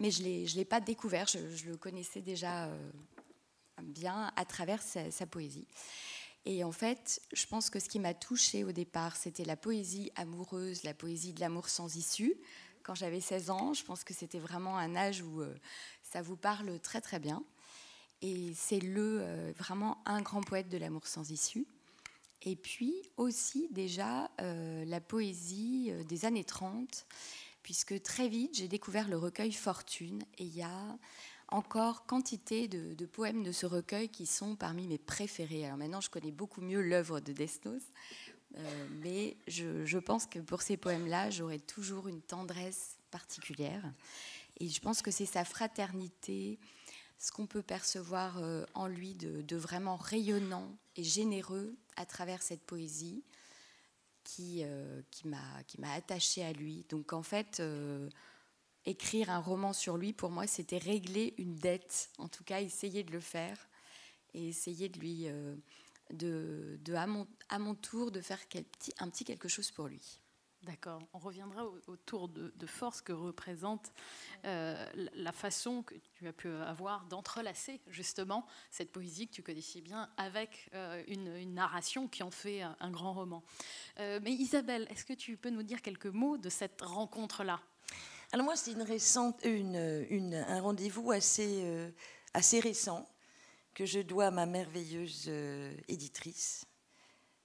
[0.00, 2.70] mais je ne l'ai pas découvert, je, le connaissais déjà
[3.82, 5.66] bien à travers sa, poésie.
[6.46, 10.10] Et en fait, je pense que ce qui m'a touchée au départ, c'était la poésie
[10.16, 12.34] amoureuse, la poésie de l'amour sans issue.
[12.82, 15.42] Quand j'avais 16 ans, je pense que c'était vraiment un âge où
[16.02, 17.44] ça vous parle très très bien.
[18.22, 21.66] Et c'est le euh, vraiment un grand poète de l'amour sans issue.
[22.42, 27.06] Et puis aussi déjà euh, la poésie euh, des années 30,
[27.62, 30.98] puisque très vite j'ai découvert le recueil Fortune et il y a
[31.48, 35.64] encore quantité de, poèmes de ce recueil qui sont parmi mes préférés.
[35.66, 37.82] Alors maintenant je connais beaucoup mieux l'œuvre de Desnos,
[39.02, 43.82] mais je, je pense que pour ces poèmes-là j'aurai toujours une tendresse particulière.
[44.60, 46.58] Et je pense que c'est sa fraternité,
[47.20, 52.62] ce qu'on peut percevoir euh, en lui de, vraiment rayonnant et généreux à travers cette
[52.62, 53.22] poésie
[54.30, 56.84] qui, euh, qui m'a attaché à lui.
[56.88, 58.08] Donc en fait, euh,
[58.84, 63.02] écrire un roman sur lui, pour moi, c'était régler une dette, en tout cas essayer
[63.02, 63.68] de le faire
[64.34, 65.26] et essayer de lui,
[66.10, 68.40] de, de à, mon, à, mon, tour, de faire
[68.98, 70.20] un petit quelque chose pour lui.
[70.64, 71.00] D'accord.
[71.14, 73.92] On reviendra autour de, force que représente
[74.44, 79.80] euh, la façon que tu as pu avoir d'entrelacer justement cette poésie que tu connaissais
[79.80, 83.42] bien avec euh, une, narration qui en fait un, grand roman.
[84.00, 87.60] Euh, mais Isabelle, est-ce que tu peux nous dire quelques mots de cette rencontre-là?
[88.32, 93.08] Alors moi, c'est une récente, un rendez-vous assez récent
[93.72, 95.30] que je dois à ma merveilleuse
[95.88, 96.66] éditrice,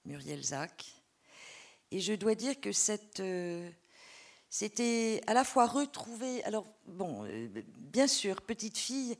[0.03, 0.94] Muriel Zach
[1.91, 2.69] et je dois dire que
[3.19, 3.69] euh,
[4.49, 6.43] c'était à la fois retrouver.
[6.43, 9.17] Alors, bon, euh, bien sûr, petite fille,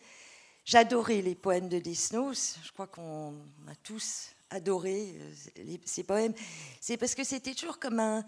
[0.65, 2.57] j'adorais les poèmes de Desnos.
[2.63, 3.35] Je crois qu'on
[3.67, 5.15] a tous adoré
[5.57, 6.33] euh, ces poèmes.
[6.81, 8.25] C'est parce que c'était toujours comme un,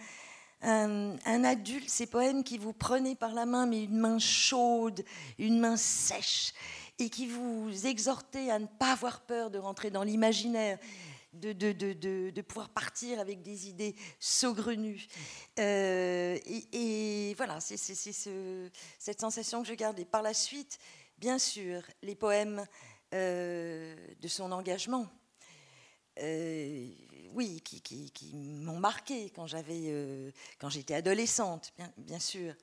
[0.62, 5.04] un, adulte, ces poèmes qui vous prenaient par la main, mais une main chaude,
[5.38, 6.54] une main sèche,
[7.00, 10.80] et qui vous exhortaient à ne pas avoir peur de rentrer dans l'imaginaire
[11.40, 15.08] de, de, de, de, pouvoir partir avec des idées saugrenues.
[15.60, 18.70] Euh, et, voilà, c'est ce,
[19.00, 20.00] cette sensation que je garde.
[20.00, 20.80] Et par la suite,
[21.18, 22.66] bien sûr, les poèmes
[23.14, 25.08] euh, de son engagement.
[26.20, 26.90] Euh,
[27.34, 32.54] oui, qui, qui, qui m'ont marqué quand j'avais, quand j'étais adolescente, bien, bien sûr.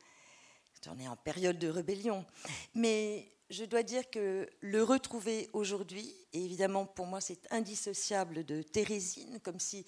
[0.86, 2.26] On est en période de rébellion,
[2.74, 8.62] mais je dois dire que le retrouver aujourd'hui, et évidemment pour moi c'est indissociable de
[8.62, 9.86] Thérésine, comme si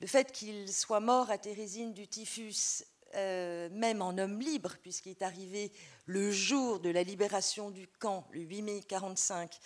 [0.00, 2.84] le fait qu'il soit mort à Thérésine du typhus,
[3.16, 5.72] euh, même en homme libre, puisqu'il est arrivé
[6.06, 9.58] le jour de la libération du camp, le 8 mai 45,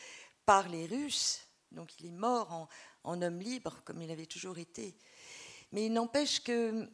[0.46, 2.68] par les Russes, donc il est mort
[3.04, 4.96] en, homme libre, comme il avait toujours été.
[5.72, 6.88] Mais il n'empêche que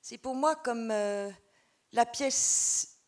[0.00, 1.30] c'est pour moi comme euh,
[1.92, 2.99] la pièce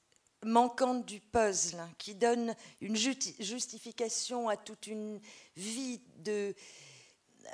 [0.44, 5.20] manquante du puzzle, hein, qui donne une justification à toute une
[5.56, 6.54] vie de...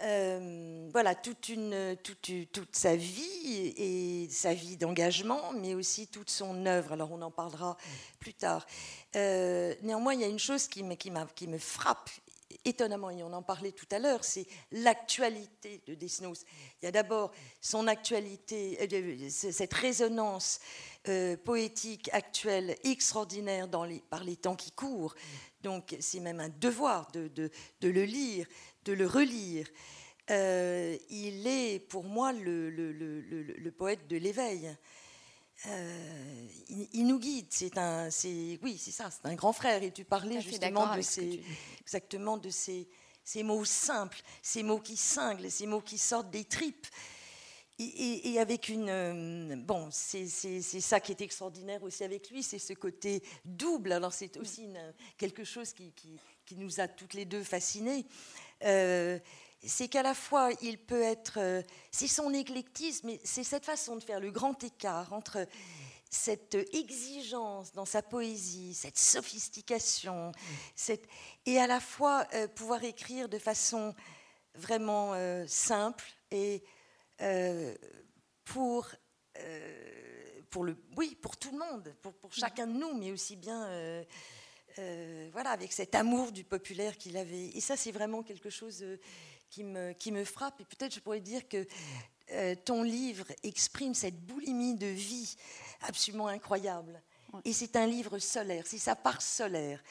[0.03, 6.66] Euh, voilà, toute, une, toute, sa vie et sa vie d'engagement, mais aussi toute son
[6.66, 6.92] œuvre.
[6.92, 7.77] Alors on en parlera
[8.20, 8.66] plus tard.
[9.16, 12.11] Euh, néanmoins, il y a une chose qui me, qui me frappe
[12.64, 16.44] étonnamment, et on en parlait tout à l'heure, c'est l'actualité de Desnos.
[16.81, 20.61] Il y a d'abord son actualité, euh, cette résonance
[21.09, 23.68] euh, poétique actuelle extraordinaire
[24.11, 25.14] par les temps qui courent.
[25.62, 27.51] Donc c'est même un devoir de,
[27.83, 28.47] le lire,
[28.85, 29.66] de le relire.
[30.31, 34.77] Euh, il est pour moi le poète de l'éveil.
[35.66, 36.47] Euh,
[36.92, 37.47] il, nous guide.
[37.51, 39.11] C'est un, c'est, oui, c'est ça.
[39.11, 39.83] C'est un grand frère.
[39.83, 41.42] Et tu parlais justement de ces,
[41.81, 42.88] exactement de ces,
[43.25, 46.87] ces mots simples, ces mots qui cinglent, ces mots qui sortent des tripes.
[47.81, 52.42] Et, avec une euh, bon, c'est, c'est, c'est ça qui est extraordinaire aussi avec lui,
[52.42, 53.92] c'est ce côté double.
[53.92, 54.68] Alors c'est aussi
[55.16, 58.05] quelque chose qui, qui, qui, nous a toutes les deux fascinés.
[58.64, 59.21] Euh,
[59.64, 61.38] c'est qu'à la fois, il peut être.
[61.38, 65.47] Euh, c'est son éclectisme, c'est cette façon de faire le grand écart entre
[66.11, 70.33] cette exigence dans sa poésie, cette sophistication,
[71.44, 73.94] et à la fois euh, pouvoir écrire de façon
[74.55, 76.62] vraiment euh, simple et
[78.44, 78.88] pour,
[80.51, 84.05] pour, le, oui, pour tout le monde, pour, pour, chacun de nous, mais aussi bien.
[85.33, 87.49] voilà, avec cet amour du populaire qu'il avait.
[87.49, 88.85] Et ça, c'est vraiment quelque chose
[89.50, 90.61] qui me, qui me frappe.
[90.61, 91.66] Et peut-être je pourrais dire que
[92.32, 95.37] euh, ton livre exprime cette boulimie de vie
[95.82, 97.02] absolument incroyable.
[97.44, 99.82] Et c'est un livre solaire, c'est sa part solaire.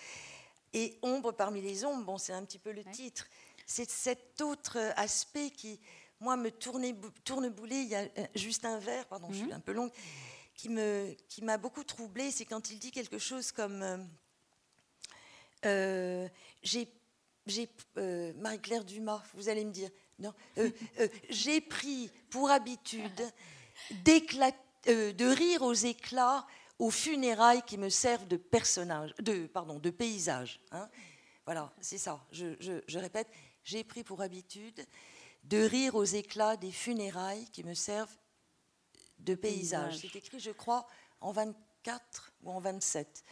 [0.74, 3.28] Et Ombre parmi les ombres, bon, c'est un petit peu le titre.
[3.66, 5.80] C'est cet autre aspect qui,
[6.20, 6.86] moi, me tourne,
[7.24, 7.84] tourne boulet.
[7.84, 9.54] Il y a euh, juste un vers, pardon, je suis mhm.
[9.54, 9.92] un peu longue,
[10.56, 12.32] qui m'a qui beaucoup troublée.
[12.32, 13.98] C'est quand il dit quelque chose comme euh,
[15.66, 16.28] euh,
[16.64, 16.92] J'ai.
[18.36, 19.90] Marie-Claire Dumas, vous allez me dire.
[20.20, 20.34] Non,
[21.30, 23.24] j'ai pris pour habitude
[23.92, 26.46] de rire aux éclats
[26.80, 30.60] aux funérailles qui me servent de personnage, de, pardon, de paysage.
[30.72, 30.88] Hein.
[31.46, 32.24] Voilà, c'est ça.
[32.32, 33.28] Je, je répète,
[33.64, 34.86] j'ai pris pour habitude
[35.44, 38.16] de rire aux éclats des funérailles qui me servent
[39.20, 40.00] de paysage.
[40.00, 40.88] C'est écrit, je crois,
[41.22, 43.24] en 24 ou en 27.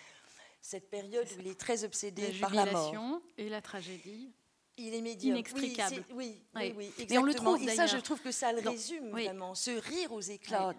[0.66, 3.22] Cette période où il est très obsédé par la mort.
[3.38, 4.34] et la tragédie.
[4.78, 5.38] Il est médiocre.
[5.38, 6.04] Inextricable.
[6.16, 7.14] Oui, oui, oui, exactement.
[7.14, 10.12] Et, on le trouve, et ça, je trouve que ça le résume vraiment, ce rire
[10.12, 10.74] aux éclats.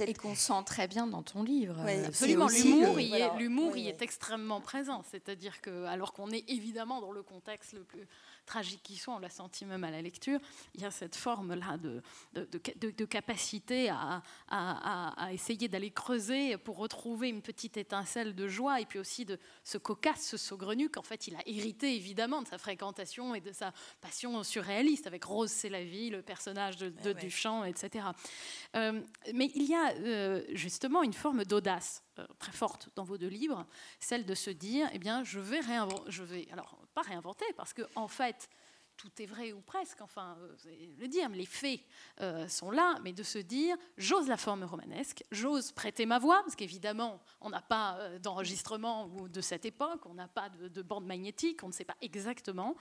[0.00, 1.78] Et qu'on sent très bien dans ton livre.
[2.04, 5.04] Absolument, l'humour y, est, est extrêmement présent.
[5.08, 8.08] C'est-à-dire que, alors qu'on est évidemment dans le contexte le plus
[8.48, 10.40] tragique qui soit, on l'a senti même à la lecture,
[10.74, 12.02] il y a cette forme-là de,
[12.34, 18.86] de, capacité à, à, essayer d'aller creuser pour retrouver une petite étincelle de joie et
[18.86, 22.58] puis aussi de ce cocasse, ce saugrenu qu'en fait il a hérité évidemment de sa
[22.58, 27.14] fréquentation et de sa passion surréaliste avec Rose c'est la vie, le personnage de, eh
[27.14, 28.06] Duchamp, etc.
[28.76, 29.00] Euh,
[29.34, 33.28] mais il y a euh, justement une forme d'audace euh, très forte dans vos deux
[33.28, 33.66] livres,
[34.00, 37.82] celle de se dire, eh bien, je vais réinventer, je vais, alors pas parce que
[37.94, 38.48] en fait,
[38.96, 41.80] tout est vrai ou presque, enfin, euh, le dire, les faits
[42.20, 46.40] euh, sont là, mais de se dire, j'ose la forme romanesque, j'ose prêter ma voix,
[46.42, 51.62] parce qu'évidemment, on n'a pas d'enregistrement de cette époque, on n'a pas de, bande magnétique,
[51.62, 52.74] on ne sait pas exactement,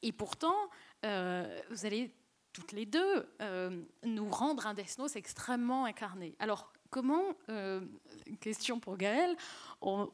[0.00, 0.56] et pourtant,
[1.02, 2.14] vous allez
[2.52, 3.28] toutes les deux
[4.04, 6.34] nous rendre un Desnos extrêmement incarné.
[6.38, 7.80] Alors, comment, euh,
[8.40, 9.34] question pour Gaël,
[9.80, 10.08] on,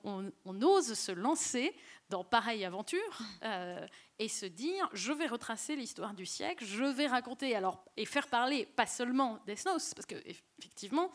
[0.62, 1.74] ose se lancer
[2.11, 3.87] dans pareille aventure euh,
[4.18, 8.28] et se dire je vais retracer l'histoire du siècle, je vais raconter alors et faire
[8.28, 11.11] parler pas seulement Desnos parce que effectivement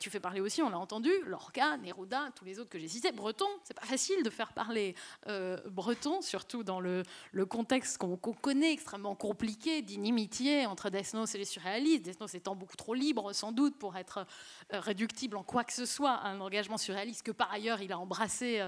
[0.00, 3.12] tu fais parler aussi, on l'a entendu, Lorca, Neruda, tous les autres que j'ai cités,
[3.12, 4.94] Breton, c'est pas facile de faire parler
[5.28, 7.02] euh, Breton, surtout dans le,
[7.48, 12.94] contexte qu'on connaît extrêmement compliqué d'inimitié entre Desnos et les surréalistes, Desnos étant beaucoup trop
[12.94, 14.26] libre sans doute pour être
[14.72, 17.92] euh, réductible en quoi que ce soit à un engagement surréaliste que par ailleurs il
[17.92, 18.60] a embrassé.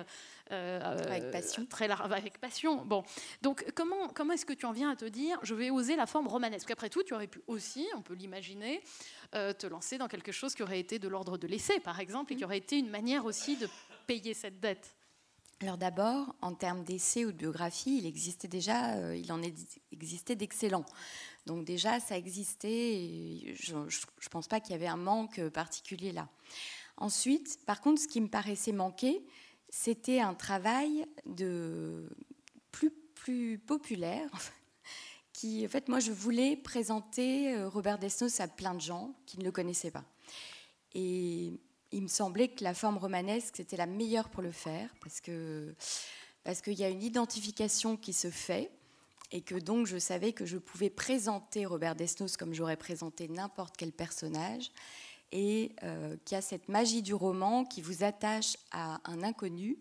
[0.50, 1.66] Euh, avec passion.
[1.66, 2.84] Très avec passion.
[2.84, 3.02] Bon,
[3.42, 6.06] donc comment, comment est-ce que tu en viens à te dire, je vais oser la
[6.06, 6.70] forme romanesque?
[6.70, 8.82] Après tout, tu aurais pu aussi, on peut l'imaginer,
[9.34, 12.32] euh, te lancer dans quelque chose qui aurait été de l'ordre de l'essai, par exemple,
[12.32, 13.68] et qui aurait été une manière aussi de
[14.06, 14.94] payer cette dette.
[15.60, 19.42] Alors d'abord, en termes d'essai ou de biographie, il existait déjà, euh, il en
[19.90, 20.84] existait d'excellents.
[21.46, 22.94] Donc déjà, ça existait.
[22.94, 26.28] Et je ne pense pas qu'il y avait un manque particulier là.
[26.96, 29.24] Ensuite, par contre, ce qui me paraissait manquer,
[29.68, 32.08] c'était un travail de
[32.70, 34.30] plus, plus populaire,
[35.32, 39.38] qui, en fait, moi, je voulais présenter euh, Robert Desnos à plein de gens qui
[39.38, 40.04] ne le connaissaient pas.
[40.94, 41.52] Et
[41.92, 45.74] il me semblait que la forme romanesque, c'était la meilleure pour le faire, parce que
[46.44, 48.70] parce qu'il y a une identification qui se fait,
[49.32, 53.76] et que donc je savais que je pouvais présenter Robert Desnos comme j'aurais présenté n'importe
[53.76, 54.70] quel personnage,
[55.30, 59.78] et euh, qu'il y a cette magie du roman qui vous attache à un inconnu,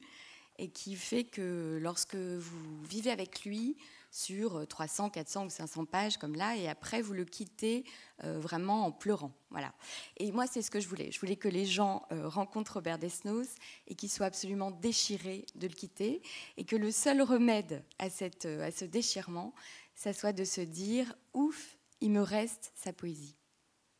[0.57, 3.77] et qui fait que lorsque vous vivez avec lui,
[4.11, 7.83] sur 300, 400 ou 500 pages comme là, et après vous le quittez
[8.23, 9.31] euh, vraiment en pleurant.
[9.51, 9.73] Voilà.
[10.17, 11.11] Et moi, c'est ce que je voulais.
[11.11, 13.47] Je voulais que les gens euh, rencontrent Robert Desnos
[13.87, 16.21] et qu'ils soient absolument déchirés de le quitter,
[16.57, 19.53] et que le seul remède à, cette, euh, à ce déchirement,
[19.93, 23.35] ça soit de se dire ouf, il me reste sa poésie.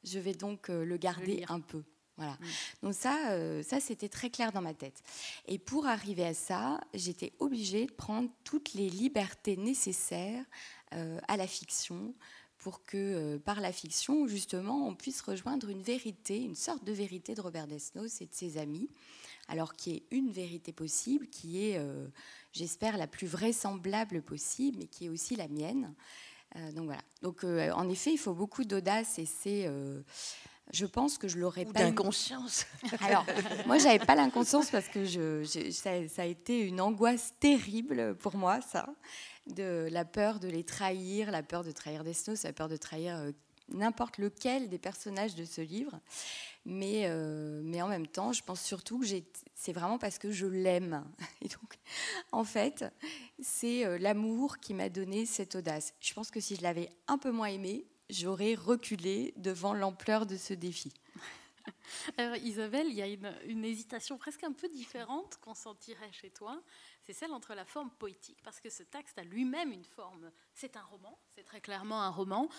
[0.04, 1.84] Je vais donc le garder un peu.
[2.17, 2.34] Voilà.
[2.34, 2.45] Mm.
[2.84, 5.03] Donc ça, euh, ça c'était très clair dans ma tête.
[5.47, 10.43] Et pour arriver à ça, j'étais obligée de prendre toutes les libertés nécessaires
[10.93, 12.13] euh, à la fiction
[12.58, 16.92] pour que euh, par la fiction, justement, on puisse rejoindre une vérité, une sorte de
[16.92, 18.89] vérité de Robert Desnos et de ses amis,
[19.48, 21.79] alors qui est une vérité possible, qui est,
[22.52, 25.94] j'espère, la plus vraisemblable possible, mais qui est aussi la mienne.
[26.73, 27.02] donc voilà.
[27.21, 29.69] Donc en effet, il faut beaucoup d'audace et c'est
[30.72, 31.80] je pense que je l'aurais pas.
[31.80, 32.65] D'inconscience.
[33.02, 33.26] Alors,
[33.65, 38.60] moi, j'avais pas l'inconscience parce que je, ça, a été une angoisse terrible pour moi,
[38.62, 38.88] ça,
[39.48, 43.15] de la peur de les trahir, la peur de trahir Desnos, la peur de trahir
[43.15, 43.32] euh,
[43.70, 46.00] n'importe lequel des personnages de ce livre.
[46.65, 49.06] Mais, euh, mais en même temps, je pense surtout que
[49.56, 51.06] c'est vraiment parce que je l'aime.
[51.42, 51.80] Et donc,
[52.32, 52.84] en fait,
[53.40, 55.94] c'est euh, l'amour qui m'a donné cette audace.
[56.02, 60.37] Je pense que si je l'avais un peu moins aimé, j'aurais reculé devant l'ampleur de
[60.37, 60.91] ce défi.
[62.17, 66.62] Alors Isabelle, il y a une, hésitation presque un peu différente qu'on sentirait chez toi.
[67.03, 70.31] C'est celle entre la forme poétique, parce que ce texte a lui-même une forme.
[70.53, 72.49] C'est un roman, c'est très clairement un roman,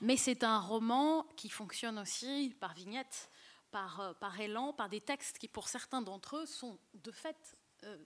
[0.00, 3.30] mais c'est un roman qui fonctionne aussi par vignettes,
[3.70, 7.56] par, euh, par élan, par des textes qui, pour certains d'entre eux, sont de fait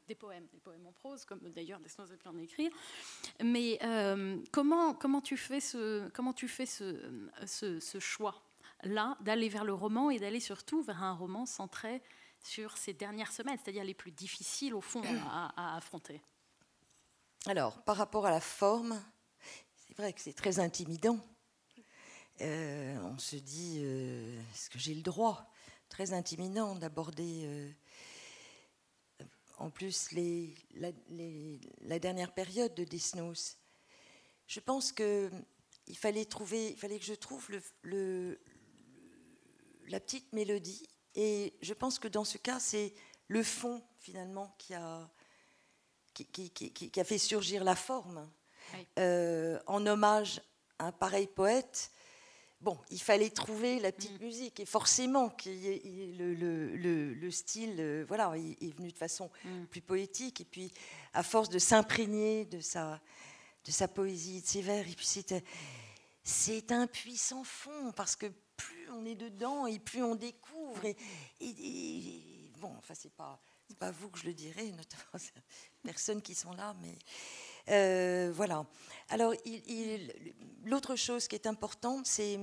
[0.07, 2.70] des poèmes, des poèmes en prose, comme d'ailleurs Desnos a pu en écrire.
[3.43, 9.64] Mais euh, comment, comment tu fais ce, comment tu fais ce, ce, choix-là d'aller vers
[9.64, 12.03] le roman et d'aller surtout vers un roman centré
[12.41, 16.22] sur ces dernières semaines, c'est-à-dire les plus difficiles au fond à, affronter?
[17.47, 19.03] Alors, par rapport à la forme,
[19.77, 21.18] c'est vrai que c'est très intimidant.
[22.41, 25.51] Euh, on se dit, est-ce que j'ai le droit?
[25.89, 27.74] Très intimidant d'aborder
[29.57, 33.57] en plus les, la, dernière période de Desnos.
[34.47, 35.31] Je pense que
[35.87, 37.49] il fallait trouver, il fallait que je trouve
[37.83, 38.41] le,
[39.89, 40.89] la petite mélodie.
[41.15, 42.93] Et je pense que dans ce cas, c'est
[43.29, 45.11] le fond finalement qui a,
[46.13, 48.31] qui, qui, a fait surgir la forme.
[48.99, 50.43] Euh, en hommage
[50.79, 51.93] à un pareil poète,
[52.61, 54.25] bon, il fallait trouver la petite mm.
[54.25, 54.61] musique.
[54.61, 59.65] Et forcément, le, style euh, voilà, est, venu de façon mm.
[59.67, 60.41] plus poétique.
[60.41, 60.73] Et puis,
[61.13, 63.01] à force de s'imprégner de sa,
[63.65, 65.09] de sa poésie, de ses vers, et puis
[66.23, 68.27] c'est un puissant fond, parce que
[68.57, 70.85] plus on est dedans et plus on découvre.
[71.41, 73.41] Et, bon, enfin, c'est pas,
[73.79, 75.25] pas vous que je le dirai, notamment
[75.83, 76.97] personnes qui sont là, mais
[77.69, 78.67] euh, voilà.
[79.09, 79.35] Alors,
[80.64, 82.39] l'autre chose qui est importante, c'est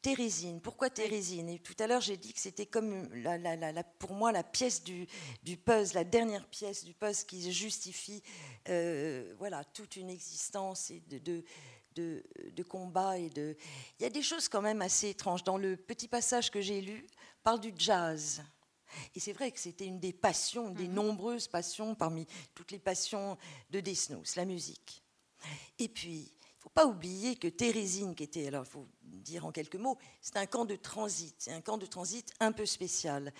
[0.00, 0.60] Thérésine.
[0.60, 1.48] Pourquoi Thérésine?
[1.48, 5.06] Et tout à l'heure, j'ai dit que c'était comme la, pour moi la pièce du,
[5.42, 8.22] du, puzzle, la dernière pièce du puzzle qui justifie
[8.68, 11.18] euh, voilà, toute une existence et de,
[11.94, 12.22] de,
[12.52, 13.18] de, combat.
[13.18, 13.56] Et de...
[13.98, 15.42] Il y a des choses quand même assez étranges.
[15.42, 17.06] Dans le petit passage que j'ai lu,
[17.42, 18.42] parle du jazz.
[19.14, 20.94] Et c'est vrai que c'était une des passions, des mhm.
[20.94, 23.38] nombreuses passions parmi toutes les passions
[23.70, 25.02] de Desnos, la musique.
[25.78, 29.46] Et puis, il ne faut pas oublier que Thérésine, qui était, alors il faut dire
[29.46, 32.66] en quelques mots, c'est un camp de transit, c'est un camp de transit un peu
[32.66, 33.32] spécial,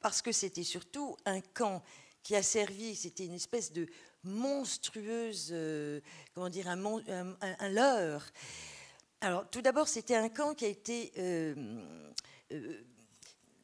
[0.00, 1.82] parce que c'était surtout un camp
[2.22, 3.86] qui a servi, c'était une espèce de
[4.22, 6.00] monstrueuse, euh,
[6.34, 8.24] comment dire, un, un, leurre.
[9.20, 11.54] Alors, tout d'abord, c'était un camp qui a été euh,
[12.52, 12.82] euh,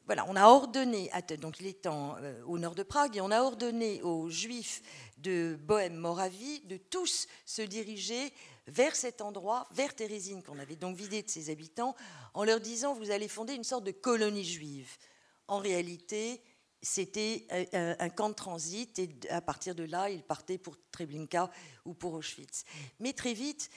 [0.09, 3.43] voilà, on a ordonné, donc il est euh, au nord de Prague, et on a
[3.43, 4.81] ordonné aux Juifs
[5.19, 8.33] de Bohème-Moravie de tous se diriger
[8.65, 11.95] vers cet endroit, vers Thérésine, qu'on avait donc vidé de ses habitants,
[12.33, 14.89] en leur disant vous allez fonder une sorte de colonie juive.
[15.47, 16.41] En réalité,
[16.81, 21.51] c'était euh, un, camp de transit, et à partir de là, ils partaient pour Treblinka
[21.85, 22.63] ou pour Auschwitz.
[22.99, 23.69] Mais très vite,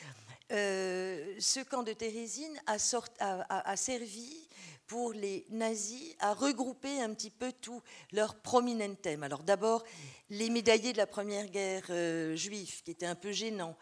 [0.50, 4.48] euh, ce camp de Thérésine a servi
[4.92, 7.80] pour les nazis à regrouper un petit peu tous
[8.12, 9.82] leurs prominentes Alors d'abord,
[10.28, 13.74] les médaillés de la Première Guerre euh, juive, qui étaient un peu gênants.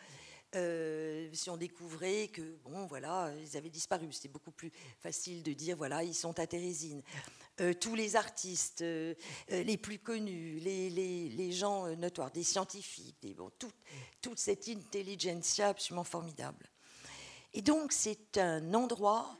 [0.55, 4.07] Euh, si on découvrait que, bon, voilà, ils avaient disparu.
[4.13, 7.03] C'était beaucoup plus facile de dire, voilà, ils sont à Thérésine.
[7.61, 8.85] Euh, tous les artistes
[9.49, 13.51] les plus connus, les, gens notoires, des scientifiques, bon,
[14.23, 16.71] toute cette intelligentsia absolument formidable.
[17.53, 19.39] Et donc, c'est un endroit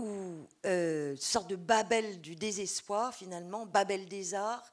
[0.00, 4.72] ou euh, sorte de Babel du désespoir finalement, Babel des arts,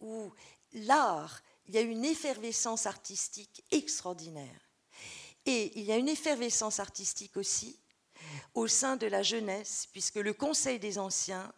[0.00, 0.32] où
[0.72, 4.60] l'art, il y a une effervescence artistique extraordinaire.
[5.46, 7.78] Et il y a une effervescence artistique aussi
[8.54, 11.52] au sein de la jeunesse, puisque le Conseil des anciens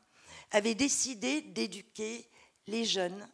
[0.51, 2.29] avait décidé d'éduquer
[2.67, 3.27] les jeunes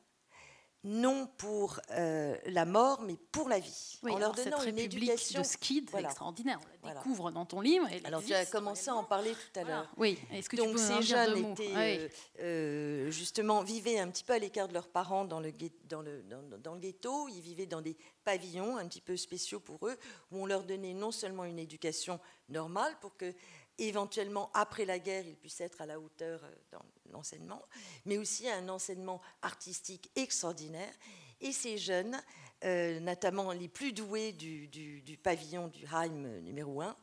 [0.85, 4.01] non pour euh, la mort, mais pour la vie.
[4.03, 6.59] en leur donnant cette une éducation de skid extraordinaire.
[6.83, 7.87] On la découvre dans ton livre.
[8.05, 9.93] Alors tu as commencé à en parler tout à l'heure.
[9.97, 10.19] Oui.
[10.33, 12.09] Est-ce que Donc tu ces jeunes étaient euh,
[12.41, 15.53] euh, justement vivaient un petit peu à l'écart de leurs parents dans le,
[15.89, 16.23] dans, le,
[16.59, 17.29] dans, le ghetto.
[17.29, 19.97] Ils vivaient dans des pavillons un petit peu spéciaux pour eux,
[20.33, 22.19] où on leur donnait non seulement une éducation
[22.49, 23.33] normale pour que
[23.79, 27.63] éventuellement après la guerre ils puissent être à la hauteur dans l'enseignement,
[28.05, 30.93] mais aussi un enseignement artistique extraordinaire.
[31.41, 32.21] Et ces jeunes,
[32.65, 36.97] euh, notamment les plus doués du, pavillon du Heim numéro 1,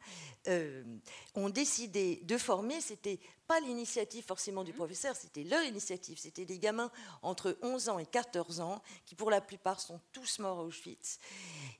[0.48, 0.84] euh,
[1.36, 3.20] ont décidé de former, c'était
[3.50, 4.76] pas l'initiative forcément du mmh.
[4.76, 6.92] professeur, c'était leur initiative, c'était des gamins
[7.24, 11.18] entre 11 ans et 14 ans, qui pour la plupart sont tous morts à Auschwitz,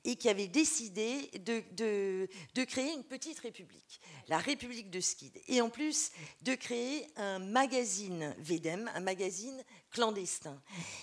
[0.02, 5.40] et qui avaient décidé de, de, de créer une petite république, la République de Skid,
[5.46, 6.10] et en plus
[6.42, 9.62] de créer un magazine VEDEM, un magazine
[9.92, 10.60] clandestin.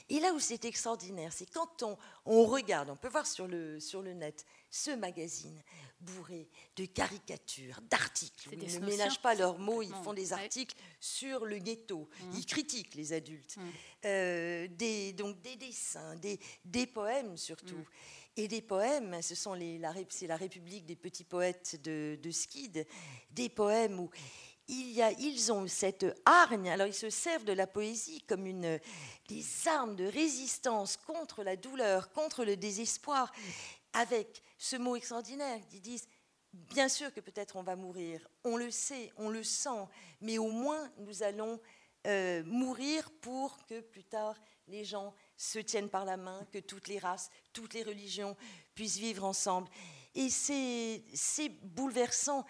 [0.09, 3.79] Et là où c'est extraordinaire, c'est quand on, on, regarde, on peut voir sur le,
[3.79, 4.45] sur le net
[4.77, 5.61] ce magazine
[5.99, 8.49] bourré de caricatures, d'articles.
[8.51, 12.07] Ils ne ménagent pas leurs mots, ils font des articles sur le ghetto.
[12.07, 12.31] Mmh.
[12.35, 13.57] Ils critiquent les adultes.
[13.57, 13.61] Mmh.
[14.05, 17.75] Euh, des, donc des dessins, des, des poèmes surtout.
[17.75, 17.85] Mmh.
[18.39, 22.31] Et des poèmes, ce sont les, la, c'est la République des petits poètes de, de
[22.31, 22.85] Skid,
[23.31, 24.11] des poèmes où
[24.67, 28.45] il y a, ils ont cette hargne, alors ils se servent de la poésie comme
[28.45, 28.79] une,
[29.27, 33.31] des armes de résistance contre la douleur, contre le désespoir,
[33.93, 35.59] avec ce mot extraordinaire.
[35.73, 36.07] Ils disent,
[36.53, 39.87] bien sûr que peut-être on va mourir, on le sait, on le sent,
[40.21, 41.59] mais au moins nous allons
[42.05, 44.35] euh, mourir pour que plus tard
[44.67, 48.35] les gens se tiennent par la main, que toutes les races, toutes les religions
[48.75, 49.69] puissent vivre ensemble.
[50.15, 52.45] Et c'est bouleversant.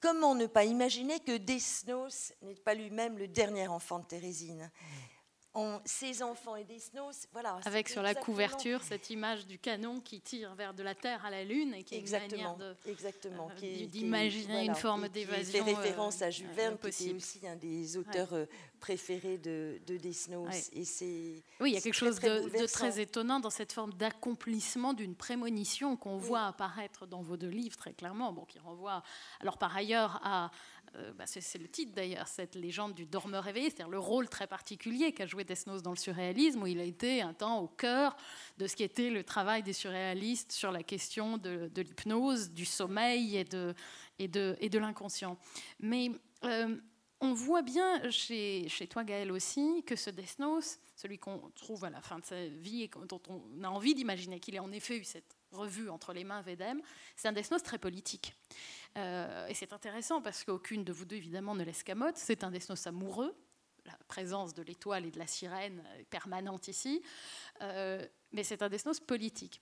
[0.00, 4.70] Comment ne pas imaginer que Desnos n'est pas lui-même le dernier enfant de Thérésine?
[5.84, 7.60] Ses enfants et des snows, voilà.
[7.64, 11.30] Avec sur la couverture cette image du canon qui tire vers de la Terre à
[11.30, 15.64] la Lune et qui exactement, est exactement, euh, d'imaginer une forme d'évasion.
[15.64, 18.46] fait référence à Jules euh, Verne, qui est aussi un des auteurs euh,
[18.80, 20.70] préférés de, de Desnos.
[20.72, 24.92] Et c'est oui, il y a quelque chose de, très étonnant dans cette forme d'accomplissement
[24.92, 29.02] d'une prémonition qu'on voit apparaître dans vos deux livres très clairement, bon, qui renvoie
[29.40, 30.50] alors par ailleurs à
[30.96, 34.46] euh, bah, c'est le titre d'ailleurs, cette légende du dormeur réveillé, c'est-à-dire le rôle très
[34.46, 38.16] particulier qu'a joué Desnos dans le surréalisme, où il a été un temps au cœur
[38.58, 43.36] de ce qui était le travail des surréalistes sur la question de, l'hypnose, du sommeil
[43.36, 43.44] et
[44.28, 45.36] de, l'inconscient.
[45.80, 46.10] Mais
[46.44, 46.76] euh,
[47.20, 51.90] on voit bien chez, chez toi, Gaël, aussi, que ce Desnos, celui qu'on trouve à
[51.90, 54.98] la fin de sa vie et dont on a envie d'imaginer qu'il ait en effet
[54.98, 56.82] eu cette revue entre les mains Védem,
[57.16, 58.34] c'est un Desnos très politique.
[58.96, 62.16] Euh, et c'est intéressant parce qu'aucune de vous deux, évidemment, ne l'escamote.
[62.16, 63.34] C'est un Desnos amoureux.
[63.86, 67.02] La présence de l'étoile et de la sirène permanente ici.
[67.60, 69.60] Euh, mais c'est un Desnos politique.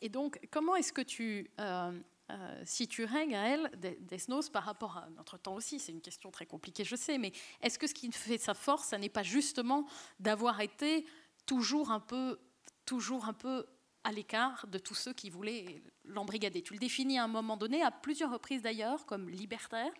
[0.00, 1.98] Et donc, comment est-ce que tu euh,
[2.30, 3.70] euh, situerais, Gaël,
[4.00, 7.18] Desnos par rapport à notre temps aussi C'est une question très compliquée, je sais.
[7.18, 9.86] Mais est-ce que ce qui fait sa force, ça n'est pas justement
[10.18, 11.06] d'avoir été
[11.46, 12.38] toujours un peu,
[12.84, 13.66] toujours un peu
[14.06, 16.62] à l'écart de tous ceux qui voulaient l'embrigader.
[16.62, 19.90] Tu le définis à un moment donné, à plusieurs reprises d'ailleurs, comme libertaire.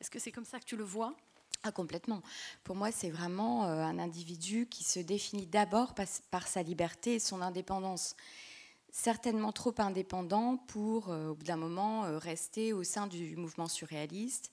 [0.00, 1.16] Est-ce que c'est comme ça que tu le vois?
[1.64, 2.22] Ah, complètement.
[2.62, 5.94] Pour moi, c'est vraiment euh, un individu qui se définit d'abord
[6.30, 8.14] par, sa liberté et son indépendance.
[8.92, 13.66] Certainement trop indépendant pour, euh, au bout d'un moment, euh, rester au sein du mouvement
[13.66, 14.52] surréaliste.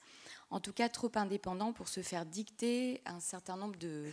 [0.49, 4.05] En tout cas, trop indépendant pour se faire dicter un certain nombre de,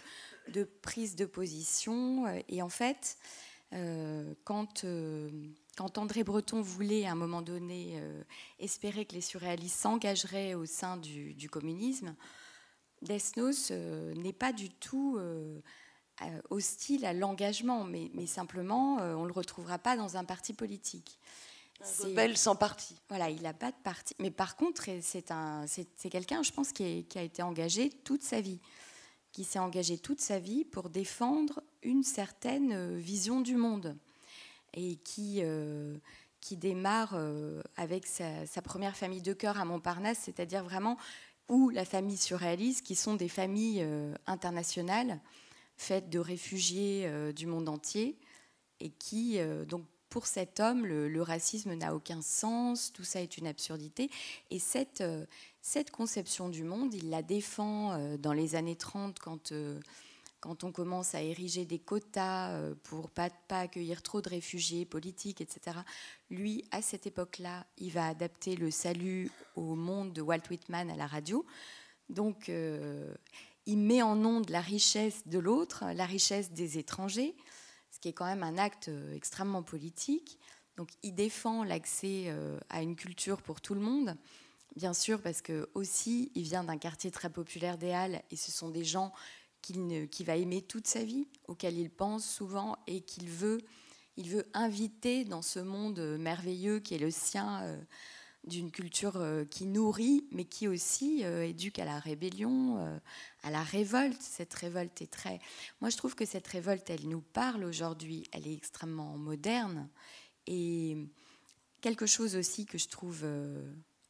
[0.48, 2.26] de prises de position.
[2.48, 3.16] Et en fait,
[4.44, 5.30] quand, euh,
[5.76, 8.22] quand, André Breton voulait à un moment donné euh,
[8.58, 12.14] espérer que les surréalistes s'engageraient au sein du, communisme,
[13.02, 15.18] Desnos n'est pas du tout
[16.48, 21.18] hostile à l'engagement, mais, mais simplement on ne le retrouvera pas dans un parti politique.
[21.82, 22.96] C'est belle sans parti.
[23.10, 24.14] Voilà, il n'a pas de parti.
[24.18, 28.60] Mais par contre, c'est quelqu'un, je pense, qui, qui, a été engagé toute sa vie
[29.36, 33.96] qui s'est engagé toute sa vie pour défendre une certaine euh, vision du monde
[34.74, 35.96] et qui, euh,
[36.40, 40.96] qui démarre euh, avec sa, première famille de cœur à Montparnasse, c'est-à-dire vraiment
[41.48, 43.86] où la famille surréaliste, qui sont des familles
[44.26, 45.20] internationales
[45.76, 48.18] faites de réfugiés du monde entier
[48.80, 53.46] et qui, donc pour cet homme, le, racisme n'a aucun sens, tout ça est une
[53.46, 54.10] absurdité.
[54.50, 55.04] Et cette,
[55.62, 59.52] cette conception du monde, il la défend dans les années 30 quand,
[60.46, 65.40] quand on commence à ériger des quotas pour pas, pas accueillir trop de réfugiés politiques,
[65.40, 65.78] etc.
[66.30, 70.96] Lui, à cette époque-là, il va adapter le salut au monde de Walt Whitman à
[70.96, 71.44] la radio.
[72.08, 77.34] Donc, il met en onde la richesse de l'autre, la richesse des étrangers
[77.96, 80.38] ce qui est quand même un acte euh, extrêmement politique.
[80.76, 84.14] Donc il défend l'accès euh, à une culture pour tout le monde,
[84.76, 88.52] bien sûr parce que aussi il vient d'un quartier très populaire des Halles et ce
[88.52, 89.12] sont des gens
[89.72, 93.58] qu'il va aimer toute sa vie, auxquels il pense souvent et qu'il veut,
[94.16, 97.62] il veut inviter dans ce monde merveilleux qui est le sien.
[97.62, 97.80] Euh,
[98.46, 102.98] d'une culture euh, qui nourrit, mais qui aussi euh, éduque à la rébellion, euh,
[103.42, 104.20] à la révolte.
[104.22, 105.40] Cette révolte est très...
[105.80, 109.88] Moi, je trouve que cette révolte, elle nous parle aujourd'hui, elle est extrêmement moderne.
[110.46, 110.96] Et
[111.80, 113.26] quelque chose aussi que je trouve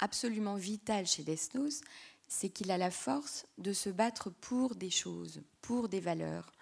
[0.00, 1.80] absolument vital chez Desnos,
[2.28, 6.52] c'est qu'il a la force de se battre pour des choses, pour des valeurs,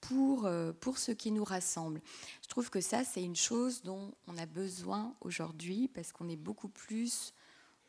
[0.00, 2.00] pour, euh, pour ce qui nous rassemble.
[2.42, 6.36] Je trouve que ça, c'est une chose dont on a besoin aujourd'hui parce qu'on est
[6.36, 7.32] beaucoup plus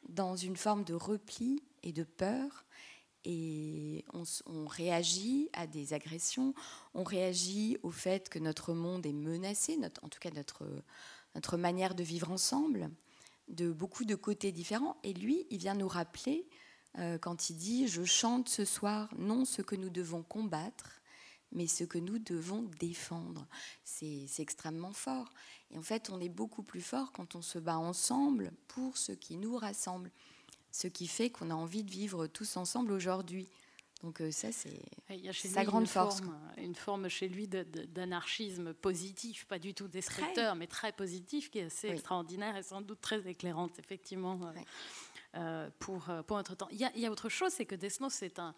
[0.10, 2.66] dans une forme de repli et de peur.
[3.26, 6.54] et on, réagit à des agressions,
[6.94, 10.64] on réagit au fait que notre monde est menacé, en tout cas notre,
[11.36, 12.90] notre manière de vivre ensemble,
[13.50, 14.98] de beaucoup de côtés différents.
[15.04, 16.48] Et lui, il vient nous rappeler,
[16.98, 21.02] euh, quand il dit, je chante ce soir non ce que nous devons combattre,
[21.52, 23.48] mais ce que nous devons défendre.
[23.84, 25.32] C'est extrêmement fort.
[25.72, 29.12] Et en fait, on est beaucoup plus fort quand on se bat ensemble pour ce
[29.12, 30.12] qui nous rassemble
[30.78, 33.48] ce qui fait qu'on a envie de vivre tous ensemble aujourd'hui.
[34.04, 34.80] Donc euh, ça, c'est
[35.34, 36.22] sa grande force.
[36.58, 41.64] une forme chez lui d'anarchisme positif, pas du tout destructeur, mais très positif, qui est
[41.64, 44.39] assez extraordinaire et sans doute très éclairante, effectivement,
[45.36, 46.68] euh, pour, pour notre temps.
[46.72, 48.54] Il y, a, autre chose, c'est que Desnos est un,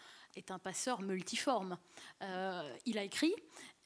[0.60, 1.78] passeur multiforme.
[2.86, 3.34] il a écrit,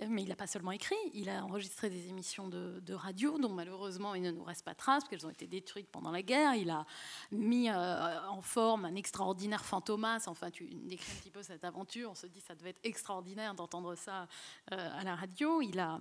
[0.08, 4.14] mais il n'a pas seulement écrit, il a enregistré des émissions de, radio dont malheureusement
[4.16, 6.54] il ne nous reste pas trace parce qu'elles ont été détruites pendant la guerre.
[6.56, 6.86] Il a
[7.32, 10.24] mis euh, en forme un extraordinaire fantomas.
[10.28, 12.12] Enfin, tu décris un petit peu cette aventure.
[12.12, 14.28] On se dit ça devait être extraordinaire d'entendre ça
[14.72, 15.62] euh, à la radio.
[15.62, 16.00] Il a,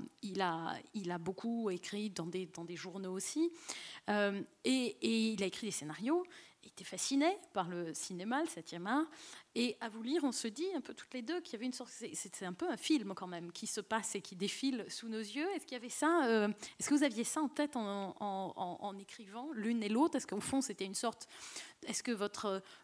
[1.18, 3.50] beaucoup écrit dans des, journaux aussi.
[4.10, 6.24] Euh, et, il a écrit des scénarios
[6.64, 9.06] était fasciné par le cinéma, le 7e art.
[9.54, 11.66] Et à vous lire, on se dit un peu toutes les deux qu'il y avait
[11.66, 11.90] une sorte.
[11.90, 15.18] C'est un peu un film quand même qui se passe et qui défile sous nos
[15.18, 15.46] yeux.
[15.54, 16.48] Est-ce qu'il y avait ça euh,
[16.78, 20.16] Est-ce que vous aviez ça en tête en, écrivant l'une et l'autre?
[20.16, 21.28] Est-ce qu'au fond c'était une sorte.
[21.86, 22.12] Est-ce que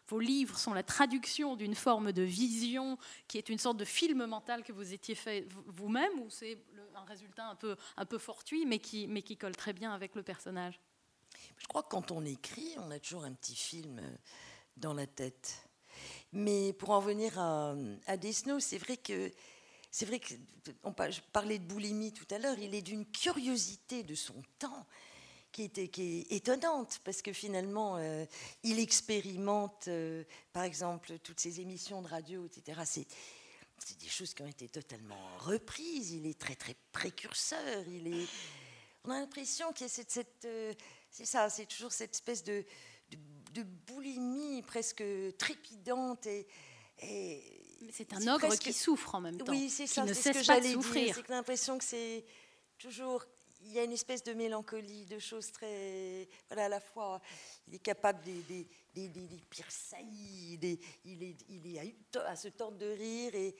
[0.07, 4.25] vos livres sont la traduction d'une forme de vision qui est une sorte de film
[4.25, 6.57] mental que vous étiez fait vous-même ou c'est
[6.95, 10.15] un résultat un peu, un peu fortuit mais qui, mais qui colle très bien avec
[10.15, 10.79] le personnage?
[11.59, 14.15] Je crois que quand on écrit, on a toujours un petit film euh,
[14.77, 15.63] dans la tête.
[16.31, 17.75] Mais pour en venir à,
[18.07, 19.31] à Desno, c'est vrai que
[19.91, 20.33] c'est vrai que
[20.83, 22.57] on parlait de boulimie tout à l'heure.
[22.59, 24.85] Il est d'une curiosité de son temps
[25.51, 28.25] qui est, qui est étonnante parce que finalement, euh,
[28.63, 32.81] il expérimente, euh, par exemple, toutes ces émissions de radio, etc.
[32.85, 33.07] C'est
[33.81, 36.11] c'est des choses qui ont été totalement reprises.
[36.11, 37.87] Il est très très précurseur.
[37.87, 38.27] Il est,
[39.05, 40.45] on a l'impression qu'il y a cette, cette
[41.09, 42.63] c'est ça, c'est toujours cette espèce de,
[43.53, 45.03] de, boulimie presque
[45.37, 46.47] trépidante et,
[47.91, 49.51] c'est un ogre qui souffre en même temps.
[49.51, 50.05] Oui, c'est ça.
[50.07, 51.15] C'est ce que j'allais dire.
[51.15, 52.25] C'est l'impression que c'est
[52.77, 53.25] toujours.
[53.61, 56.27] Il y a une espèce de mélancolie, de choses très.
[56.49, 57.21] Voilà, à la fois,
[57.67, 60.59] il est capable des, des, des, des pires saillies,
[61.05, 61.79] il, est, il est
[62.17, 63.55] à, à se tendre de rire et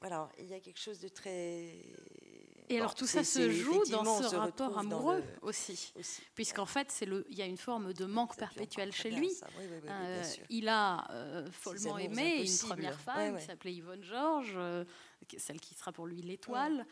[0.00, 1.78] voilà, il y a quelque chose de très
[2.68, 5.92] et alors tout ça se joue dans ce rapport amoureux aussi,
[6.34, 9.30] puisqu'en fait c'est le, il y a une forme de manque perpétuel chez lui.
[9.88, 14.84] Euh, il a euh, follement aimé une première femme qui s'appelait Yvonne Georges, euh,
[15.38, 16.86] celle qui sera pour lui l'étoile,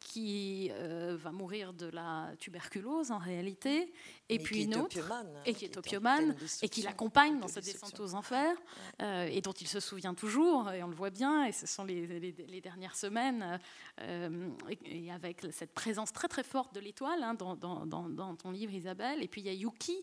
[0.00, 3.92] qui va mourir de la tuberculose en réalité,
[4.28, 4.96] et puis une autre,
[5.44, 8.56] et qui est opiomane, et qui l'accompagne dans sa descente aux enfers,
[9.00, 12.06] et dont il se souvient toujours, et on le voit bien, et ce sont les,
[12.06, 13.58] les dernières semaines
[14.02, 14.48] euh,
[14.84, 19.22] et avec cette présence très très forte de l'étoile hein, dans, dans, ton livre Isabelle.
[19.22, 19.96] Et puis il y a Yuki,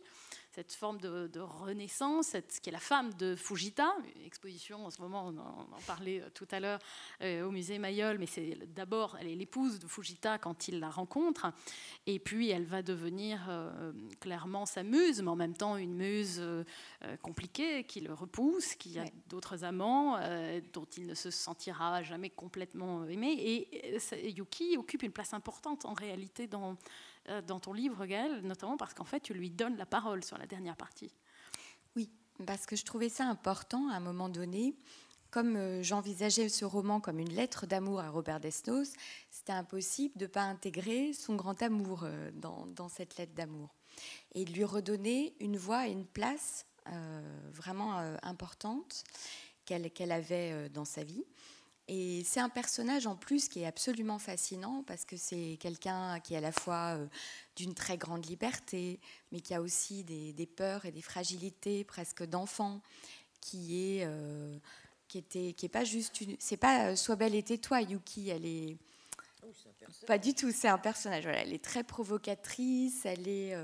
[0.57, 3.95] cette forme de, renaissance, cette, qui est la femme de Fujita,
[4.25, 6.79] exposition en ce moment, on en, parlait euh, tout à l'heure
[7.21, 10.89] euh, au musée Mayol, mais c'est d'abord, elle est l'épouse de Fujita quand il la
[10.89, 11.53] rencontre,
[12.07, 16.41] et puis elle va devenir euh, clairement sa muse, mais en même temps une muse
[17.21, 20.19] compliquée qui le repousse, qui a d'autres amants
[20.73, 25.93] dont il ne se sentira jamais complètement aimé, et, Yuki occupe une place importante en
[25.93, 26.77] réalité dans
[27.47, 30.45] dans ton livre, Gaëlle, notamment parce qu'en fait, tu lui donnes la parole sur la
[30.45, 31.11] dernière partie.
[31.95, 32.09] Oui,
[32.45, 34.75] parce que je trouvais ça important à un moment donné.
[35.29, 38.93] Comme euh, j'envisageais ce roman comme une lettre d'amour à Robert Desnos,
[39.29, 43.75] c'était impossible de ne pas intégrer son grand amour euh, dans, cette lettre d'amour.
[44.33, 46.65] Et lui redonner une voix et une place
[47.51, 49.03] vraiment importante
[49.65, 51.25] qu'elle avait dans sa vie.
[51.89, 56.33] Et c'est un personnage en plus qui est absolument fascinant parce que c'est quelqu'un qui
[56.33, 57.07] est à la fois euh,
[57.55, 58.99] d'une très grande liberté,
[59.31, 62.81] mais qui a aussi des, peurs et des fragilités presque d'enfant,
[63.39, 64.57] qui est euh,
[65.07, 68.29] qui était qui est pas juste une, c'est pas euh, sois belle et tais-toi Yuki,
[68.29, 68.77] elle est
[70.05, 71.23] pas du tout, c'est un personnage.
[71.23, 73.55] Voilà, elle est très provocatrice, elle est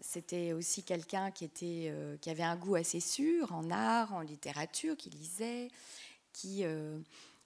[0.00, 4.96] c'était aussi quelqu'un qui était qui avait un goût assez sûr en art, en littérature,
[4.96, 5.70] qui lisait,
[6.38, 6.98] qui euh,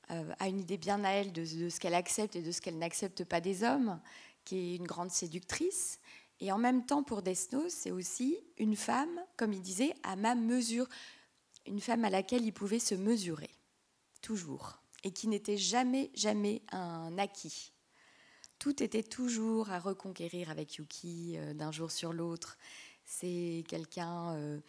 [0.09, 3.25] a une idée bien à elle de, ce qu'elle accepte et de ce qu'elle n'accepte
[3.25, 4.01] pas des hommes,
[4.45, 6.01] qui est une grande séductrice.
[6.41, 10.35] Et en même temps, pour Desnos, c'est aussi une femme, comme il disait, à ma
[10.35, 10.89] mesure,
[11.67, 13.51] une femme à laquelle il pouvait se mesurer,
[14.21, 17.73] toujours, et qui n'était jamais, jamais un acquis.
[18.59, 22.59] Tout était toujours à reconquérir avec Yuki euh, d'un jour sur l'autre.
[23.05, 24.61] C'est quelqu'un euh,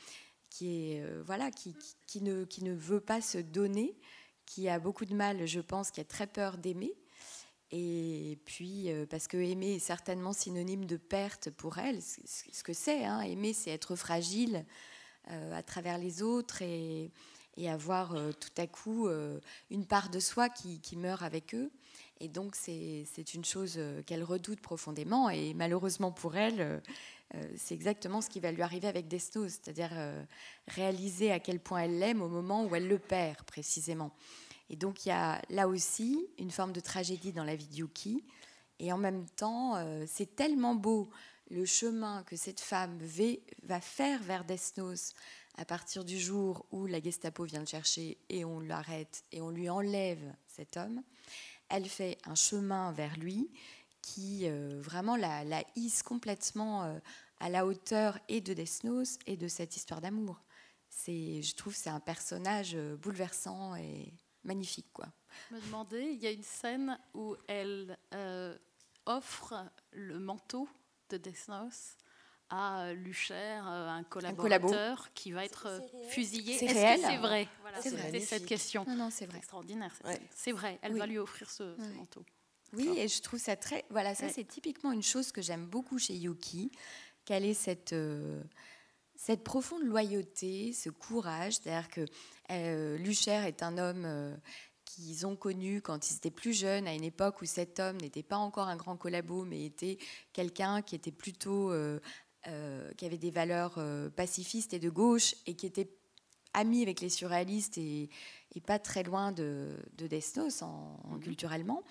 [0.50, 1.76] qui est euh, voilà, qui,
[2.08, 3.96] qui, ne, qui ne veut pas se donner,
[4.46, 6.94] qui a beaucoup de mal, je pense, qui a très peur d'aimer.
[7.72, 12.74] Et puis, euh, parce que aimer est certainement synonyme de perte pour elle, ce que
[12.74, 13.04] c'est.
[13.04, 13.22] Hein.
[13.22, 14.66] Aimer, c'est être fragile
[15.32, 17.12] euh, à travers les autres et,
[17.68, 19.08] avoir tout à coup
[19.70, 21.72] une part de soi qui, qui meurt avec eux.
[22.24, 25.30] Et donc, c'est une chose qu'elle redoute profondément.
[25.30, 26.80] Et malheureusement pour elle, euh,
[27.56, 30.24] c'est exactement ce qui va lui arriver avec Desnos, c'est-à-dire euh,
[30.68, 34.12] réaliser à quel point elle l'aime au moment où elle le perd précisément.
[34.70, 37.76] Et donc il y a là aussi une forme de tragédie dans la vie de
[37.76, 38.24] Yuki.
[38.80, 41.10] Et en même temps, euh, c'est tellement beau
[41.50, 42.98] le chemin que cette femme
[43.64, 45.14] va faire vers Desnos
[45.56, 49.50] à partir du jour où la Gestapo vient le chercher et on l'arrête et on
[49.50, 51.04] lui enlève cet homme.
[51.70, 53.50] Elle fait un chemin vers lui
[54.04, 57.00] qui vraiment la, la, hisse complètement
[57.44, 60.42] à la hauteur et de Desnos et de cette histoire d'amour.
[60.88, 65.08] C'est, je trouve, c'est un personnage euh, bouleversant et magnifique, quoi.
[65.52, 68.56] Me demander, il y a une scène où elle euh,
[69.06, 69.56] offre
[69.92, 70.70] le manteau
[71.10, 71.98] de Desnos
[72.50, 76.58] à Lucher, euh, un collaborateur qui va être fusillé.
[76.58, 77.48] C'est réel c'est vrai?
[77.62, 78.86] Voilà, C'était cette question.
[78.88, 79.40] Non, non, c'est vrai.
[79.40, 79.94] extraordinaire.
[80.34, 80.80] C'est vrai.
[80.82, 82.24] Elle va lui offrir ce, manteau.
[82.74, 83.86] Oui, et je trouve ça très.
[83.90, 86.72] Voilà, ça c'est typiquement une chose que j'aime beaucoup chez Yuki
[87.26, 88.42] quelle est cette, euh,
[89.16, 91.54] cette profonde loyauté, ce courage.
[91.54, 92.06] C'est-à-dire que
[92.52, 94.36] euh, Lucher est un homme euh,
[94.86, 98.24] qu'ils ont connu quand ils étaient plus jeunes, à une époque où cet homme n'était
[98.24, 99.98] pas encore un grand collabo, mais était
[100.34, 101.72] quelqu'un qui était plutôt.
[102.98, 103.80] qui avait des valeurs
[104.18, 105.90] pacifistes et de gauche, et qui était
[106.54, 108.10] ami avec les surréalistes et,
[108.68, 111.20] pas très loin de, Desnos en, mhm.
[111.22, 111.84] culturellement.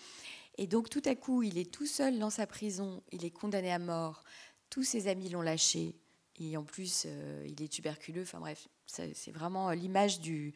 [0.58, 3.72] Et donc tout à coup, il est tout seul dans sa prison, il est condamné
[3.72, 4.22] à mort,
[4.70, 5.96] tous ses amis l'ont lâché.
[6.40, 8.22] Et en plus, euh, il est tuberculeux.
[8.22, 10.52] Enfin bref, c'est vraiment l'image de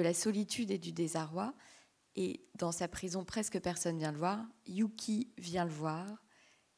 [0.00, 1.54] la solitude et du désarroi.
[2.16, 4.44] Et dans sa prison, presque personne vient le voir.
[4.66, 6.06] Yuki vient le voir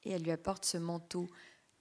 [0.05, 1.29] et elle lui apporte ce manteau.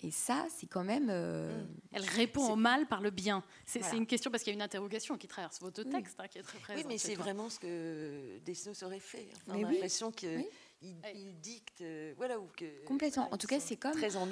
[0.03, 1.09] Et ça, c'est quand même.
[1.11, 1.67] Euh, mm.
[1.91, 3.43] elle répond au mal par le bien.
[3.65, 6.39] C'est une question parce qu'il y a une interrogation qui traverse votre texte, hein, qui
[6.39, 6.83] est très présente.
[6.83, 9.27] Oui, mais c'est vraiment ce que Desnos aurait fait.
[9.35, 10.41] Enfin, on a l'impression que
[10.81, 13.31] il, dicte, euh, voilà, ou que complètement.
[13.31, 14.27] En tout cas, c'est comme très en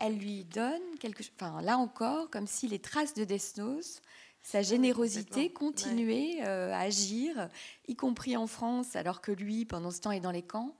[0.00, 1.32] elle, lui donne quelque chose.
[1.40, 4.00] Enfin, là encore, comme si les traces de Desnos,
[4.42, 7.48] sa générosité continuait euh, à agir,
[7.88, 10.76] y compris en France, alors que lui, pendant ce temps, est dans les camps.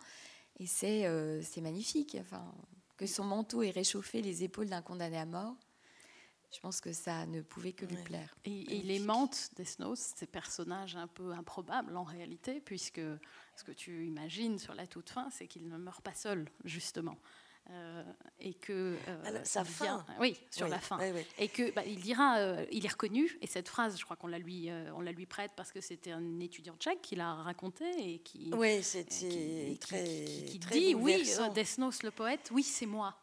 [0.61, 2.17] Et c'est euh, c'est magnifique.
[2.21, 2.45] Enfin,
[2.97, 5.55] que son manteau ait réchauffé les épaules d'un condamné à mort.
[6.51, 8.35] Je pense que ça ne pouvait que lui plaire.
[8.45, 13.01] Et, il aimante Desnos, ces personnages un peu improbables en réalité, puisque
[13.55, 17.19] ce que tu imagines sur la toute fin, c'est qu'il ne meurt pas seul, justement.
[17.71, 18.03] Euh,
[18.41, 20.99] et que euh, sa fin, oui, sur la fin,
[21.39, 23.37] et que bah, il dira, euh, il est reconnu.
[23.43, 26.13] Et cette phrase, je crois qu'on la lui, on la lui prête parce que c'était
[26.13, 31.23] un étudiant tchèque qui l'a raconté et qui, oui, c'était très, qui, dit, oui,
[31.55, 33.15] Desnos le poète, oui, c'est moi.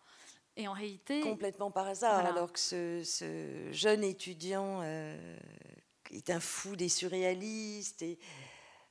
[0.58, 6.76] Et en réalité, complètement par hasard, alors que ce, ce jeune étudiant est un fou
[6.76, 8.18] des surréalistes et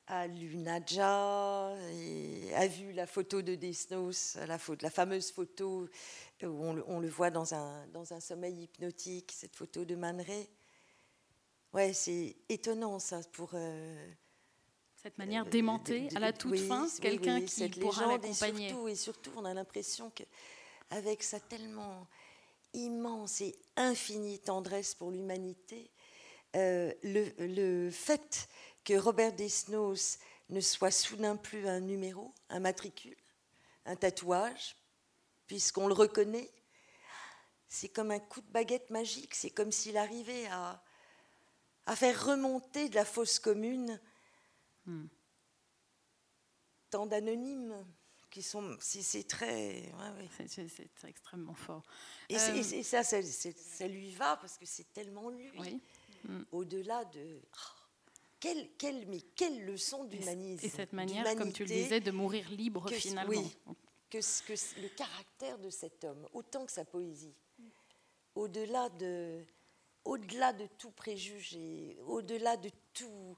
[0.07, 5.89] a lu Nadja, et a vu la photo de Desnos, la, la fameuse photo
[6.43, 10.23] où on le, voit dans un, dans un sommeil hypnotique, cette photo de Man
[11.73, 13.51] Ouais, c'est étonnant ça pour.
[13.55, 14.09] Euh,
[14.97, 18.67] cette manière d'aimenter à la toute fin quelqu'un qui pourra l'accompagner.
[18.67, 20.23] Et surtout, et surtout, on a l'impression que
[20.91, 22.07] avec sa tellement
[22.73, 25.91] immense et infinie tendresse pour l'humanité,
[26.57, 28.49] euh, le, le, fait
[28.85, 30.19] que Robert Desnos
[30.51, 33.17] ne soit soudain plus un numéro, un matricule,
[33.87, 34.77] un tatouage,
[35.47, 36.51] puisqu'on le reconnaît.
[37.69, 40.83] C'est comme un coup de baguette magique, c'est comme s'il arrivait à,
[41.87, 44.01] à faire remonter de la fosse commune
[44.87, 45.07] hmm.
[46.91, 47.85] tant d'anonymes
[48.35, 48.77] qui sont.
[48.81, 49.93] C'est très.
[50.49, 51.85] C'est extrêmement fort.
[52.29, 55.81] Et, euh, ça, ça, lui va parce que c'est tellement lui.
[56.25, 56.43] Hmm.
[56.51, 57.41] Au-delà de.
[57.53, 57.81] Oh,
[58.41, 60.67] quelle, quelle, mais quelle leçon d'humanisme.
[60.67, 63.31] Et cette manière, comme tu le disais, de mourir libre finalement.
[63.31, 63.57] Oui,
[64.11, 67.37] que, que le caractère de cet homme, autant que sa poésie,
[68.35, 69.45] au-delà de,
[70.05, 73.37] au-delà de tout préjugé, au-delà de tout,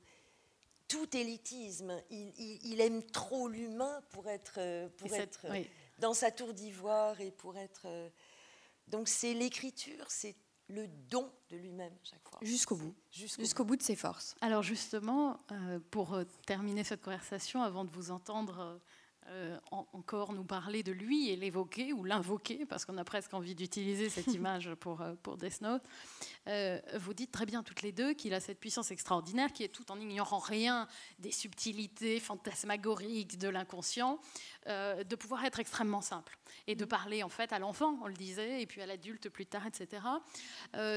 [0.89, 5.47] tout élitisme, il, aime trop l'humain pour être, pour être
[5.99, 7.87] dans sa tour d'ivoire et pour être.
[8.89, 10.37] Donc c'est l'écriture, c'est
[10.69, 12.39] le don de lui-même chaque fois.
[12.43, 12.95] Jusqu'au bout.
[13.11, 13.77] Jusqu'au bout.
[13.77, 14.35] de ses forces.
[14.41, 18.81] Alors justement, euh, pour euh, terminer cette conversation, avant de vous entendre
[19.29, 23.57] euh, encore nous parler de lui et l'évoquer ou l'invoquer, parce qu'on a presque envie
[23.57, 25.83] d'utiliser cette image pour, euh, pour Death Note.
[26.47, 29.69] Euh, vous dites très bien toutes les deux qu'il a cette puissance extraordinaire qui est
[29.69, 30.87] tout en ignorant rien
[31.19, 34.21] des subtilités fantasmagoriques de l'inconscient,
[34.67, 38.63] de pouvoir être extrêmement simple et de parler en fait à l'enfant, on le disait,
[38.63, 40.03] et puis à l'adulte plus tard, etc.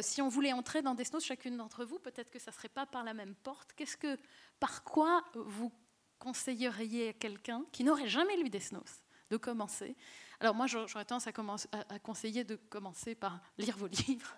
[0.01, 2.69] si on voulait entrer dans Death Note, chacune d'entre vous, peut-être que ça ne serait
[2.69, 3.73] pas par la même porte.
[3.75, 4.17] Qu'est-ce que,
[4.59, 5.71] par quoi vous
[6.19, 9.95] conseilleriez à quelqu'un qui n'aurait jamais lu Note de commencer?
[10.41, 14.37] Alors moi, j'aurais tendance à, conseiller de commencer par lire vos livres,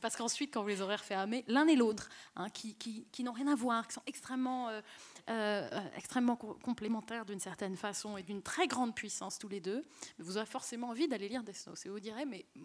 [0.00, 3.54] parce qu'ensuite, quand vous les aurez refermés, l'un et l'autre, hein, qui, n'ont rien à
[3.54, 4.80] voir, qui sont extrêmement, euh,
[5.28, 9.84] euh, extrêmement complémentaires d'une certaine façon et d'une très grande puissance tous les deux,
[10.18, 11.84] vous aurez forcément envie d'aller lire Note.
[11.84, 12.62] Et vous direz, mais mm,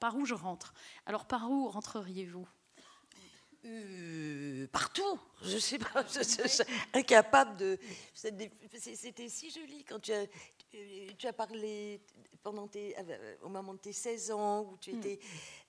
[0.00, 0.74] par où je rentre?
[1.06, 2.46] Alors par où rentreriez-vous?
[3.64, 5.18] Euh, partout.
[5.42, 6.04] Je sais pas,
[6.94, 7.78] incapable de.
[8.14, 10.26] C'était si joli quand tu as,
[11.16, 12.00] tu as parlé
[12.42, 14.98] pendant tes, euh, au moment de tes 16 ans où tu hmm.
[14.98, 15.18] étais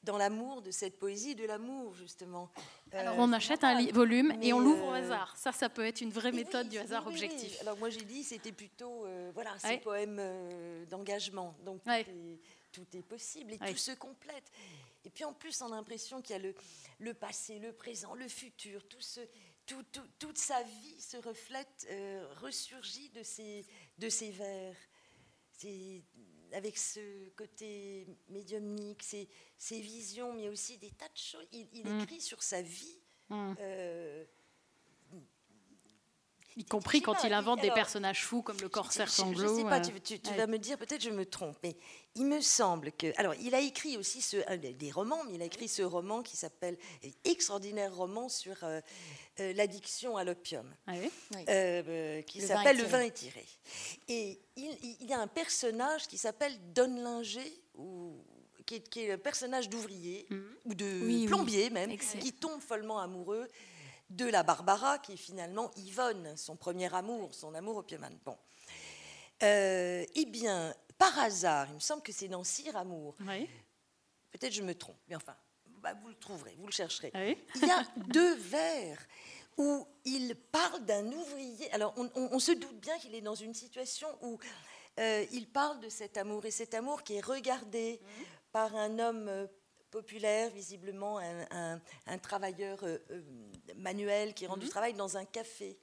[0.03, 2.51] dans l'amour de cette poésie, de l'amour justement.
[2.91, 5.35] Alors on achète un volume et on l'ouvre au euh, hasard.
[5.35, 7.59] Ça, ça peut être une vraie méthode du hasard objectif.
[7.61, 10.21] Alors moi j'ai dit c'était plutôt voilà ces poèmes
[10.89, 11.55] d'engagement.
[11.65, 11.81] Donc
[12.71, 14.51] tout est, possible et tout se complète.
[15.05, 16.53] Et puis en plus, on a l'impression qu'il y a le,
[16.99, 19.21] le, passé, le présent, le futur, tout ce,
[19.65, 19.83] tout,
[20.17, 23.65] toute sa vie se reflète, euh, ressurgit de ces,
[23.97, 24.75] de ces vers.
[26.53, 31.45] Avec ce côté médiumnique, ces, visions, mais aussi des tas de choses.
[31.51, 32.01] Il, mm.
[32.01, 33.01] écrit sur sa vie.
[33.29, 33.53] Mm.
[33.59, 34.25] Euh,
[36.57, 39.39] y compris quand il invente des personnages fous comme le corsaire sanglot.
[39.39, 41.75] Je ne sais pas, euh, tu, vas me dire, peut-être je me trompe, mais
[42.15, 43.13] il me semble que.
[43.17, 46.37] Alors, il a écrit aussi ce, des romans, mais il a écrit ce roman qui
[46.37, 46.77] s'appelle
[47.23, 48.81] Extraordinaire roman sur euh,
[49.39, 50.93] euh, l'addiction à l'opium, ah
[52.25, 53.45] qui s'appelle Le vin étiré.
[54.07, 58.17] Et il, y a un personnage qui s'appelle Don Linger, ou
[58.65, 60.37] qui est, qui est, le personnage d'ouvrier, mmh.
[60.65, 63.47] ou de plombier même, qui tombe follement amoureux
[64.09, 68.17] de la Barbara, qui est finalement Yvonne, son premier amour, son amour opiumane.
[68.25, 68.37] Bon.
[69.43, 73.15] Euh, eh bien, par hasard, il me semble que c'est dans Sire Amour.
[74.31, 75.35] Peut-être je me trompe, mais enfin,
[75.81, 77.11] bah, vous le trouverez, vous le chercherez.
[77.13, 78.97] Ah il y a deux vers
[79.57, 81.71] où il parle d'un ouvrier.
[81.73, 84.39] Alors, on, se doute bien qu'il est dans une situation où
[84.99, 88.23] euh, il parle de cet amour, et cet amour qui est regardé mmh.
[88.51, 89.47] par un homme euh,
[89.89, 93.21] populaire, visiblement un, travailleur euh, euh,
[93.75, 94.71] manuel qui rend du mhm.
[94.71, 95.77] travail dans un café.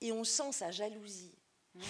[0.00, 1.34] Et on sent sa jalousie.
[1.74, 1.82] Mhm.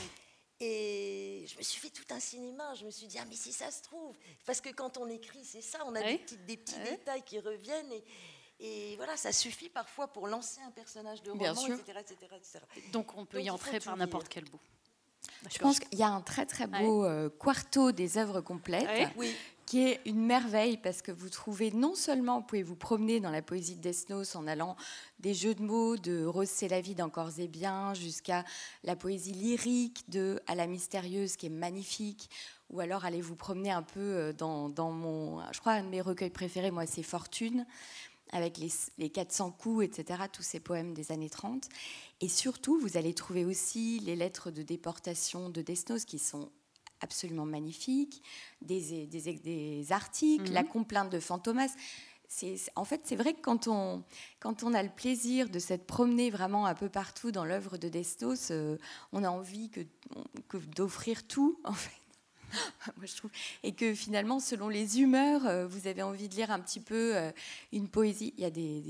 [0.60, 2.74] Et je me suis fait tout un cinéma.
[2.74, 4.16] Je me suis dit, ah, mais si ça se trouve.
[4.44, 7.38] Parce que quand on écrit, c'est ça, on a des petits, des petits détails qui
[7.38, 7.92] reviennent.
[7.92, 8.04] Et,
[8.60, 13.24] et, voilà, ça suffit parfois pour lancer un personnage de roman, etc., etc., Donc on
[13.24, 14.60] peut y entrer par n'importe quel bout.
[15.50, 19.34] Je pense qu'il y a un très très beau euh, quarto des œuvres complètes oui.
[19.66, 23.30] qui est une merveille parce que vous trouvez non seulement, vous pouvez vous promener dans
[23.30, 24.76] la poésie de Desnos en allant
[25.20, 28.44] des jeux de mots de Rose c'est la vie d'Encore et bien jusqu'à
[28.84, 32.30] la poésie lyrique de À la mystérieuse qui est magnifique
[32.70, 35.88] ou alors allez vous promener un peu euh, dans, dans mon, je crois un de
[35.88, 37.64] mes recueils préférés moi c'est Fortune
[38.32, 41.68] avec les, les 400 coups, etc., tous ces poèmes des années 30.
[42.20, 46.50] Et surtout, vous allez trouver aussi les lettres de déportation de Desnos qui sont
[47.00, 48.22] absolument magnifique,
[48.62, 50.68] des, des, articles, la mhm.
[50.68, 51.70] complainte de Fantomas.
[52.76, 54.04] En fait, c'est vrai que quand on,
[54.40, 57.88] quand on a le plaisir de s'être promené vraiment un peu partout dans l'œuvre de
[57.88, 58.76] Destos, euh,
[59.12, 59.80] on a envie que,
[60.48, 62.07] que d'offrir tout, en fait.
[62.96, 63.30] Moi, je trouve.
[63.62, 67.16] Et que finalement, selon les humeurs, euh, vous avez envie de lire un petit peu
[67.16, 67.30] euh,
[67.72, 68.34] une poésie.
[68.36, 68.80] Il y a des,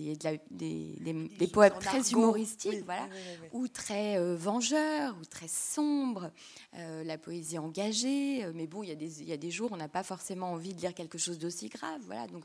[0.51, 3.09] des, des, poèmes très humoristiques, voilà,
[3.53, 6.31] ou très euh, vengeurs, ou très sombres.
[6.75, 8.47] la poésie engagée.
[8.55, 10.53] mais bon, il y, a des, il y a des jours, on n'a pas forcément
[10.53, 12.01] envie de lire quelque chose d'aussi grave.
[12.07, 12.45] Voilà, donc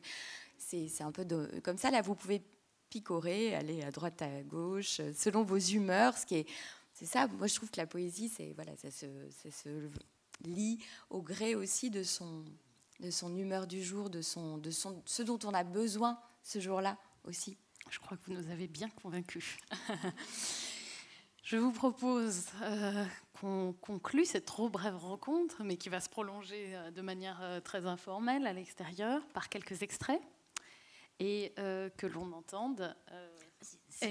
[0.57, 1.25] c'est, un peu
[1.63, 1.91] comme ça.
[1.91, 2.41] Là, vous pouvez
[2.89, 6.17] picorer, aller à droite, à gauche, selon vos humeurs.
[6.17, 6.47] Ce qui est,
[6.93, 7.27] c'est ça.
[7.27, 9.89] Moi, je trouve que la poésie, c'est voilà, ça se, ça se
[10.43, 10.79] lit
[11.09, 12.43] au gré aussi de son,
[12.99, 16.59] de son humeur du jour, de, son, de son, ce dont on a besoin ce
[16.59, 17.57] jour-là aussi.
[17.89, 19.57] Je crois que vous nous avez bien convaincus.
[21.43, 23.05] Je vous propose euh,
[23.39, 27.59] qu'on conclue cette trop brève rencontre, mais qui va se prolonger euh, de manière euh,
[27.59, 30.21] très informelle à l'extérieur par quelques extraits
[31.19, 32.93] et que l'on entende.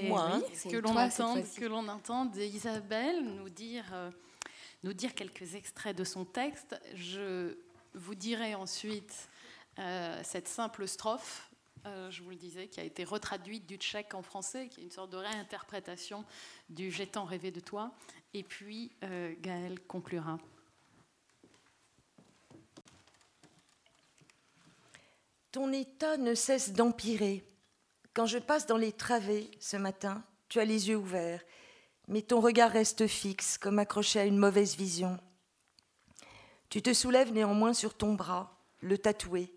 [0.04, 0.42] moi, hein.
[0.70, 3.84] que l'on entende, que l'on entende Isabelle nous dire
[4.82, 6.80] nous dire quelques extraits de son texte.
[6.94, 7.56] Je
[7.94, 9.28] vous dirai ensuite
[9.78, 11.52] euh, cette simple strophe
[11.86, 14.84] euh, je vous le disais, qui a été retraduite du tchèque en français, qui est
[14.84, 16.24] une sorte de réinterprétation
[16.68, 17.92] du J'ai tant rêvé de toi.
[18.34, 20.38] Et puis, euh, Gaël conclura.
[25.50, 27.44] Ton état ne cesse d'empirer.
[28.14, 31.42] Quand je passe dans les travées ce matin, tu as les yeux ouverts,
[32.08, 35.18] mais ton regard reste fixe, comme accroché à une mauvaise vision.
[36.68, 39.52] Tu te soulèves néanmoins sur ton bras, le tatoué,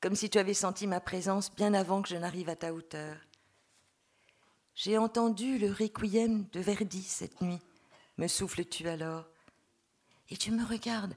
[0.00, 3.16] comme si tu avais senti ma présence bien avant que je n'arrive à ta hauteur.
[4.74, 7.60] J'ai entendu le requiem de Verdi cette nuit,
[8.16, 9.24] me souffles-tu alors.
[10.30, 11.14] Et tu me regardes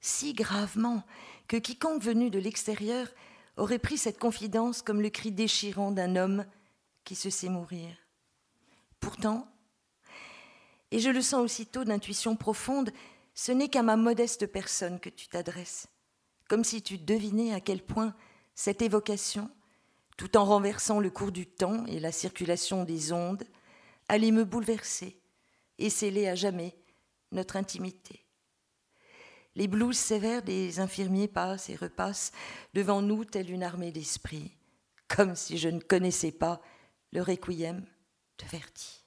[0.00, 1.04] si gravement
[1.48, 3.08] que quiconque venu de l'extérieur
[3.56, 6.44] aurait pris cette confidence comme le cri déchirant d'un homme
[7.04, 7.96] qui se sait mourir.
[9.00, 9.48] Pourtant,
[10.96, 12.90] et je le sens aussitôt d'intuition profonde,
[13.34, 15.88] ce n'est qu'à ma modeste personne que tu t'adresses
[16.48, 18.14] comme si tu devinais à quel point
[18.54, 19.50] cette évocation,
[20.16, 23.44] tout en renversant le cours du temps et la circulation des ondes,
[24.08, 25.20] allait me bouleverser
[25.78, 26.76] et sceller à jamais
[27.32, 28.24] notre intimité.
[29.56, 32.32] Les blouses sévères des infirmiers passent et repassent
[32.74, 34.56] devant nous telle une armée d'esprits,
[35.08, 36.60] comme si je ne connaissais pas
[37.12, 37.84] le requiem
[38.38, 39.05] de Verdi.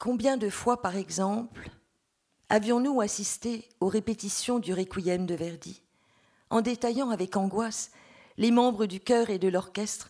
[0.00, 1.68] Combien de fois, par exemple,
[2.48, 5.82] avions-nous assisté aux répétitions du requiem de Verdi,
[6.48, 7.90] en détaillant avec angoisse
[8.38, 10.08] les membres du chœur et de l'orchestre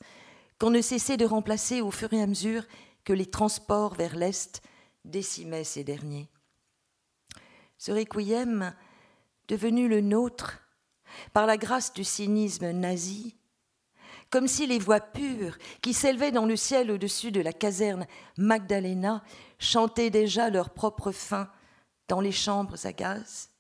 [0.61, 2.63] qu'on ne cessait de remplacer au fur et à mesure
[3.03, 4.63] que les transports vers l'Est
[5.05, 6.31] décimaient ces derniers?
[7.77, 8.73] Ce requiem,
[9.49, 10.61] devenu le nôtre
[11.33, 13.35] par la grâce du cynisme nazi,
[14.31, 18.07] comme si les voix pures qui s'élevaient dans le ciel au-dessus de la caserne
[18.39, 19.23] Magdalena
[19.59, 21.51] chantaient déjà leur propre fin
[22.09, 23.51] dans les chambres à gaz,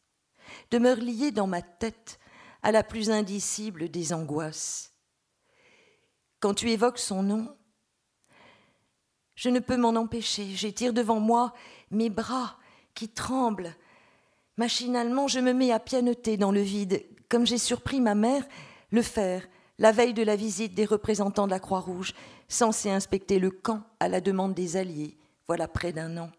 [0.71, 2.19] demeure lié dans ma tête
[2.63, 4.93] à la plus indicible des angoisses.
[6.39, 7.57] Quand tu évoques son nom,
[9.35, 10.47] je ne peux m'en empêcher.
[10.55, 11.53] J'étire devant moi
[11.91, 12.59] mes bras
[12.95, 13.75] qui tremblent.
[14.57, 18.45] Machinalement, je me mets à pianoter dans le vide, comme j'ai surpris ma mère
[18.91, 19.47] le faire
[19.81, 22.15] la veille de la visite des représentants de la Croix-Rouge,
[22.47, 25.19] censés inspecter le camp à la demande des Alliés,
[25.49, 26.31] voilà près d'un an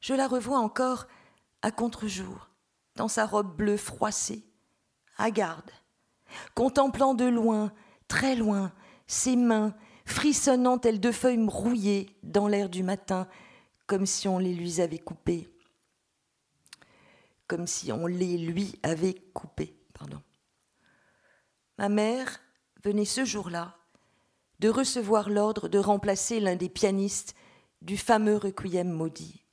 [0.00, 1.06] je la revois encore
[1.62, 2.48] à contre-jour,
[2.96, 4.44] dans sa robe bleue froissée,
[5.16, 5.70] à garde,
[6.54, 7.72] contemplant de loin,
[8.06, 8.72] très loin,
[9.06, 9.74] ses mains
[10.04, 13.28] frissonnant telles deux feuilles rouillées dans l'air du matin,
[13.86, 15.48] comme si on les lui avait coupées.
[17.46, 19.74] Comme si on les lui avait coupées.
[19.94, 20.20] Pardon.
[21.78, 22.40] Ma mère
[22.82, 23.76] venait ce jour-là
[24.58, 27.34] de recevoir l'ordre de remplacer l'un des pianistes
[27.82, 29.44] du fameux requiem maudit.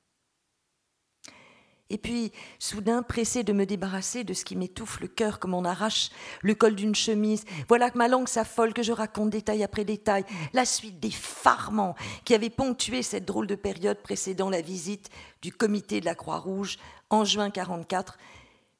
[1.91, 5.65] Et puis, soudain, pressé de me débarrasser de ce qui m'étouffe le cœur comme on
[5.65, 6.09] arrache
[6.41, 10.25] le col d'une chemise, voilà que ma langue s'affole, que je raconte détail après détail
[10.53, 15.11] la suite des farments qui avaient ponctué cette drôle de période précédant la visite
[15.43, 16.77] du comité de la Croix-Rouge
[17.11, 18.17] en juin 44,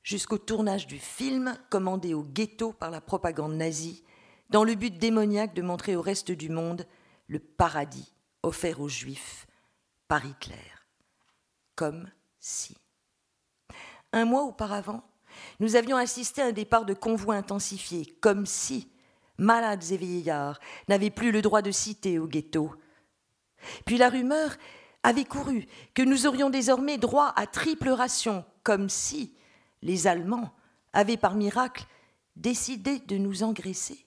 [0.06, 4.04] jusqu'au tournage du film commandé au ghetto par la propagande nazie,
[4.52, 6.88] dans le but démoniaque de montrer au reste du monde
[7.28, 9.48] le paradis offert aux Juifs
[10.08, 10.56] par Hitler.
[11.76, 12.78] Comme si.
[14.14, 15.04] Un mois auparavant,
[15.60, 18.92] nous avions assisté à un départ de convoi intensifié, comme si
[19.40, 22.72] malades et vieillards n'avaient plus le droit de citer au ghetto.
[23.86, 24.56] Puis la rumeur
[25.02, 29.36] avait couru que nous aurions désormais droit à triple ration, comme si
[29.86, 30.52] les Allemands
[30.92, 31.86] avaient par miracle
[32.36, 34.06] décidé de nous engraisser.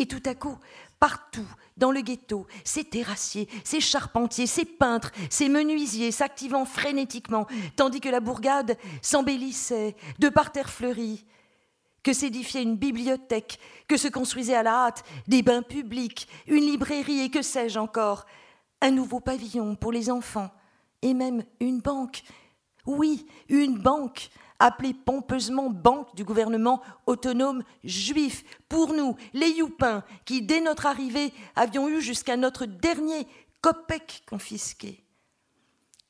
[0.00, 0.58] Et tout à coup,
[0.98, 1.46] partout,
[1.76, 7.46] dans le ghetto, ces terrassiers, ces charpentiers, ces peintres, ces menuisiers s'activant frénétiquement,
[7.76, 11.24] tandis que la bourgade s'embellissait de parterres fleuris,
[12.02, 17.20] que s'édifiait une bibliothèque, que se construisait à la hâte des bains publics, une librairie
[17.20, 18.24] et que sais-je encore,
[18.80, 20.50] un nouveau pavillon pour les enfants,
[21.02, 22.22] et même une banque.
[22.88, 30.40] Oui, une banque appelée pompeusement Banque du gouvernement autonome juif, pour nous, les Youpins, qui,
[30.40, 33.26] dès notre arrivée, avions eu jusqu'à notre dernier
[33.60, 35.04] copec confisqué.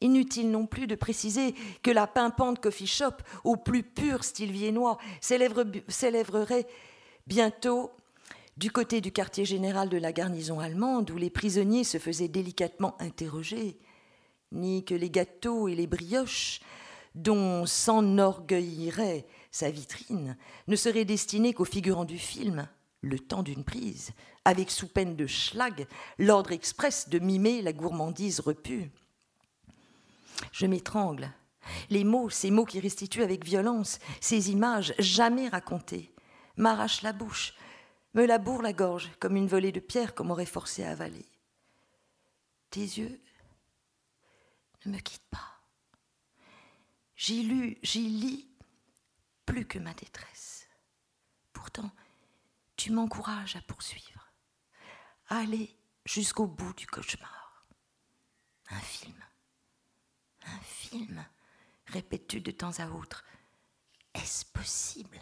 [0.01, 1.53] Inutile non plus de préciser
[1.83, 6.69] que la pimpante coffee shop, au plus pur style viennois, s'élèverait
[7.27, 7.91] bientôt
[8.57, 12.95] du côté du quartier général de la garnison allemande, où les prisonniers se faisaient délicatement
[13.01, 13.81] interroger,
[14.53, 16.61] ni que les gâteaux et les brioches
[17.15, 20.37] dont s'enorgueillirait sa vitrine
[20.67, 22.69] ne serait destiné qu'aux figurants du film,
[23.01, 24.11] le temps d'une prise,
[24.45, 25.87] avec sous peine de schlag
[26.19, 28.91] l'ordre express de mimer la gourmandise repue.
[30.53, 31.31] Je m'étrangle.
[31.91, 36.13] Les mots, ces mots qui restituent avec violence, ces images jamais racontées,
[36.57, 37.55] m'arrachent la bouche,
[38.15, 41.27] me labourent la gorge comme une volée de pierre qu'on m'aurait forcé à avaler.
[42.71, 43.21] Tes yeux
[44.89, 45.61] ne me quittent pas.
[47.17, 48.51] J'y j'y lis
[49.45, 50.69] plus que ma détresse.
[51.53, 51.91] Pourtant,
[52.77, 54.33] tu m'encourages à poursuivre,
[55.29, 57.67] à aller jusqu'au bout du cauchemar.
[58.71, 59.25] Un film,
[60.43, 61.27] un film,
[61.87, 63.25] répètes-tu de temps à autre.
[64.15, 65.21] Est-ce possible?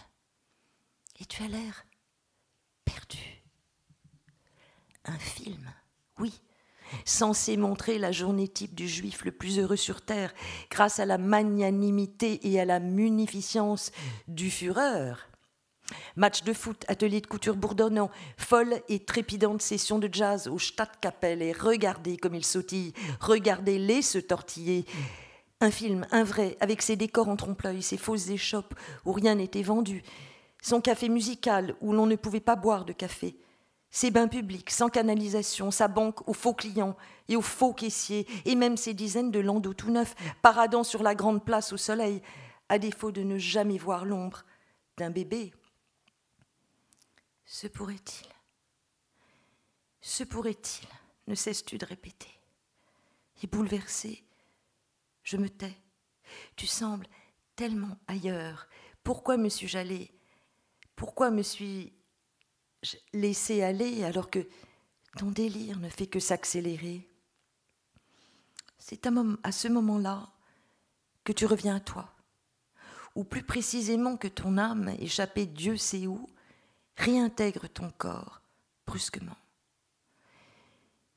[1.19, 1.87] Et tu as l'air
[2.85, 3.43] perdu.
[5.05, 5.73] Un film,
[6.19, 6.43] oui,
[7.05, 10.33] censé montrer la journée type du juif le plus heureux sur terre,
[10.71, 13.93] grâce à la magnanimité et à la munificence
[14.29, 15.15] du Führer.
[16.17, 21.43] Match de foot, atelier de couture bourdonnant, folle et trépidante session de jazz au Stadtkapelle
[21.43, 24.85] et regardez comme il sautille, regardez-les se tortiller.
[25.61, 28.75] Un film, un vrai, avec ses décors en trompe-l'œil, ses fausses échoppes
[29.05, 30.03] où rien n'était vendu,
[30.61, 33.37] son café musical où l'on ne pouvait pas boire de café,
[33.97, 38.55] ses bains publics sans canalisation, sa banque aux faux clients et aux faux caissiers, et
[38.55, 42.21] même ses dizaines de landaux tout neufs paradant sur la grande place au soleil,
[42.69, 44.45] à défaut de ne jamais voir l'ombre
[44.99, 45.55] d'un bébé.
[47.47, 48.29] Se pourrait-il
[50.03, 50.87] Se pourrait-il
[51.27, 52.39] ne cesses-tu de répéter
[53.43, 54.23] Et bouleversé,
[55.23, 55.75] je me tais.
[56.55, 57.07] Tu sembles
[57.55, 58.69] tellement ailleurs.
[59.03, 60.13] Pourquoi me suis-je allée
[60.97, 61.95] Pourquoi me suis
[63.13, 64.47] laissé aller alors que
[65.17, 67.09] ton délire ne fait que s'accélérer.
[68.79, 69.07] C'est
[69.43, 70.31] à ce moment-là
[71.25, 72.15] que tu reviens à toi,
[73.15, 76.29] ou plus précisément que ton âme, échappée Dieu sait où,
[76.97, 78.41] réintègre ton corps
[78.87, 79.37] brusquement.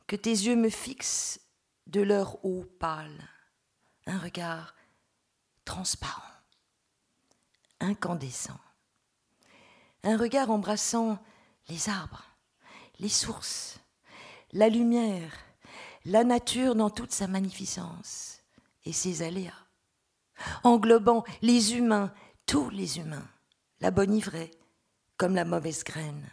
[0.08, 1.40] Que tes yeux me fixent
[1.86, 3.30] de leur eau pâle,
[4.08, 4.76] un regard
[5.66, 6.24] transparent,
[7.80, 8.60] incandescent,
[10.04, 11.22] un regard embrassant
[11.70, 12.26] les arbres,
[13.00, 13.80] les sources,
[14.52, 15.34] la lumière,
[16.06, 18.42] la nature dans toute sa magnificence
[18.86, 19.68] et ses aléas,
[20.64, 22.14] englobant les humains,
[22.46, 23.28] tous les humains,
[23.80, 24.52] la bonne ivrée
[25.18, 26.30] comme la mauvaise graine,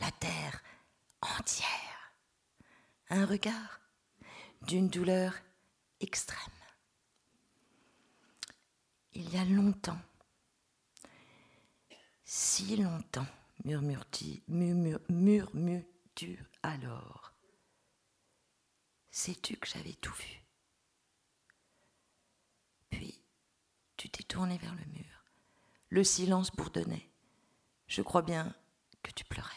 [0.00, 0.62] la terre
[1.38, 2.14] entière,
[3.10, 3.80] un regard
[4.62, 5.34] d'une douleur
[6.00, 6.38] extrême.
[9.14, 10.00] Il y a longtemps,
[12.24, 13.26] si longtemps,
[13.64, 15.82] murmures-tu murmure
[16.62, 17.32] alors
[19.10, 20.42] Sais-tu que j'avais tout vu?
[22.90, 23.22] Puis
[23.96, 25.24] tu t'es tourné vers le mur.
[25.88, 27.08] Le silence bourdonnait.
[27.86, 28.52] Je crois bien
[29.02, 29.50] que tu pleurais.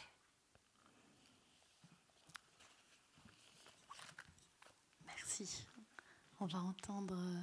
[5.05, 5.65] Merci.
[6.39, 7.41] On va entendre euh,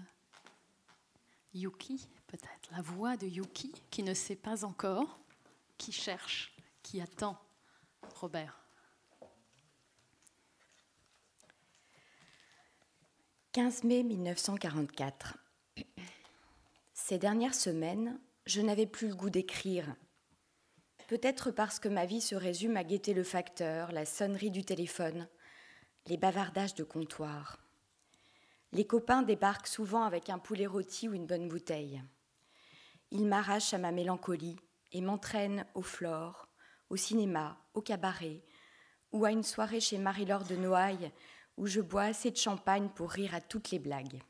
[1.53, 5.19] Yuki, peut-être, la voix de Yuki, qui ne sait pas encore,
[5.79, 7.39] qui cherche qui attend
[8.15, 8.65] Robert?
[13.53, 15.39] 15 mai 1944.
[16.93, 19.95] Ces dernières semaines, je n'avais plus le goût d'écrire.
[21.07, 25.29] Peut-être parce que ma vie se résume à guetter le facteur, la sonnerie du téléphone,
[26.07, 27.59] les bavardages de comptoir.
[28.73, 32.03] Les copains débarquent souvent avec un poulet rôti ou une bonne bouteille.
[33.13, 34.57] Ils m'arrachent à ma mélancolie
[34.95, 36.49] et m'entraînent au flore,
[36.89, 38.43] au cinéma, au cabaret,
[39.13, 41.13] ou à une soirée chez Marie-Laure de Noailles
[41.57, 44.23] où je bois assez de champagne pour rire à toutes les blagues.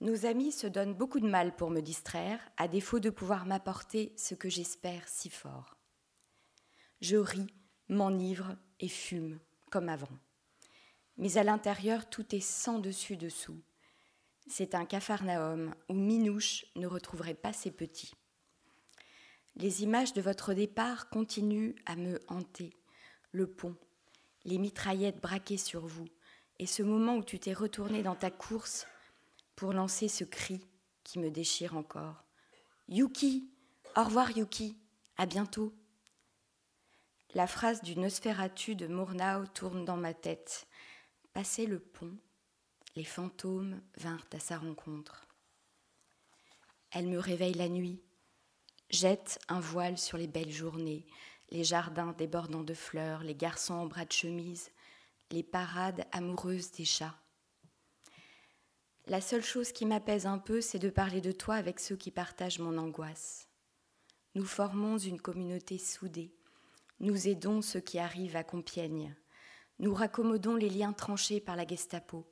[0.00, 4.12] Nos amis se donnent beaucoup de mal pour me distraire, à défaut de pouvoir m'apporter
[4.16, 5.76] ce que j'espère si fort.
[7.00, 7.52] Je ris,
[7.88, 9.40] m'enivre et fume,
[9.70, 10.18] comme avant.
[11.16, 13.60] Mais à l'intérieur, tout est sans dessus-dessous.
[14.46, 18.14] C'est un capharnaüm où Minouche ne retrouverait pas ses petits.
[19.60, 22.72] Les images de votre départ continuent à me hanter.
[23.32, 23.76] Le pont,
[24.44, 26.06] les mitraillettes braquées sur vous,
[26.60, 28.86] et ce moment où tu t'es retourné dans ta course
[29.56, 30.64] pour lancer ce cri
[31.02, 32.24] qui me déchire encore.
[32.86, 33.50] Yuki
[33.96, 34.76] Au revoir Yuki
[35.16, 35.74] À bientôt
[37.34, 40.68] La phrase du Nosferatu de Murnau tourne dans ma tête.
[41.32, 42.16] Passé le pont,
[42.94, 45.26] les fantômes vinrent à sa rencontre.
[46.92, 48.00] Elle me réveille la nuit,
[48.90, 51.06] jette un voile sur les belles journées,
[51.50, 54.70] les jardins débordant de fleurs, les garçons en bras de chemise,
[55.30, 57.18] les parades amoureuses des chats.
[59.06, 62.10] La seule chose qui m'apaise un peu, c'est de parler de toi avec ceux qui
[62.10, 63.48] partagent mon angoisse.
[64.34, 66.34] Nous formons une communauté soudée.
[67.00, 69.16] Nous aidons ceux qui arrivent à Compiègne.
[69.78, 72.26] Nous raccommodons les liens tranchés par la Gestapo.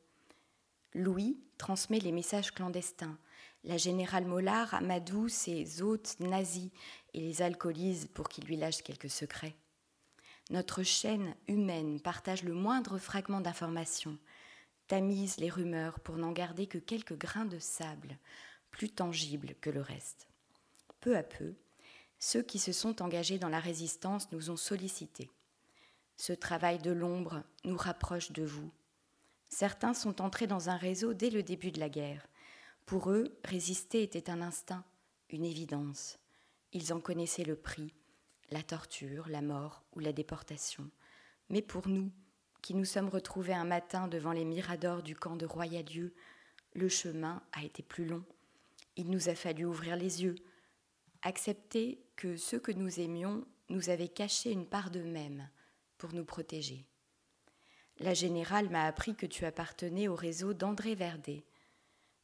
[0.93, 3.19] Louis transmet les messages clandestins.
[3.65, 6.71] La générale Mollard amadoue ses hôtes nazis
[7.15, 9.57] et les alcoolise pour qu'ils lui lâchent quelques secrets.
[10.51, 14.17] Notre chaîne humaine partage le moindre fragment d'information,
[14.87, 18.19] tamise les rumeurs pour n'en garder que quelques grains de sable,
[18.71, 20.29] plus tangibles que le reste.
[21.01, 21.55] Peu à peu,
[22.19, 25.31] ceux qui se sont engagés dans la résistance nous ont sollicités.
[26.17, 28.71] Ce travail de l'ombre nous rapproche de vous.
[29.49, 32.27] Certains sont entrés dans un réseau dès le début de la guerre.
[32.87, 34.85] Pour eux, résister était un instinct,
[35.31, 36.21] une évidence.
[36.73, 37.93] Ils en connaissaient le prix,
[38.51, 40.89] la torture, la mort ou la déportation.
[41.51, 42.13] Mais pour nous,
[42.63, 46.15] qui nous sommes retrouvés un matin devant les miradors du camp de Royalieu,
[46.75, 48.25] le chemin a été plus long.
[48.95, 50.37] Il nous a fallu ouvrir les yeux,
[51.23, 55.49] accepter que ceux que nous aimions nous avaient caché une part d'eux-mêmes
[55.99, 56.87] pour nous protéger.
[57.99, 61.45] La générale m'a appris que tu appartenais au réseau d'André Verdet.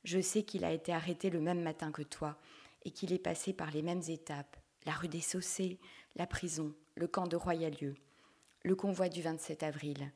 [0.05, 2.37] Je sais qu'il a été arrêté le même matin que toi
[2.85, 5.79] et qu'il est passé par les mêmes étapes la rue des Saussés,
[6.17, 7.95] la prison, le camp de Royalieu,
[8.65, 10.13] le convoi du 27 avril.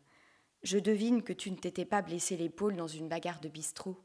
[0.62, 3.96] Je devine que tu ne t'étais pas blessé l'épaule dans une bagarre de bistrot.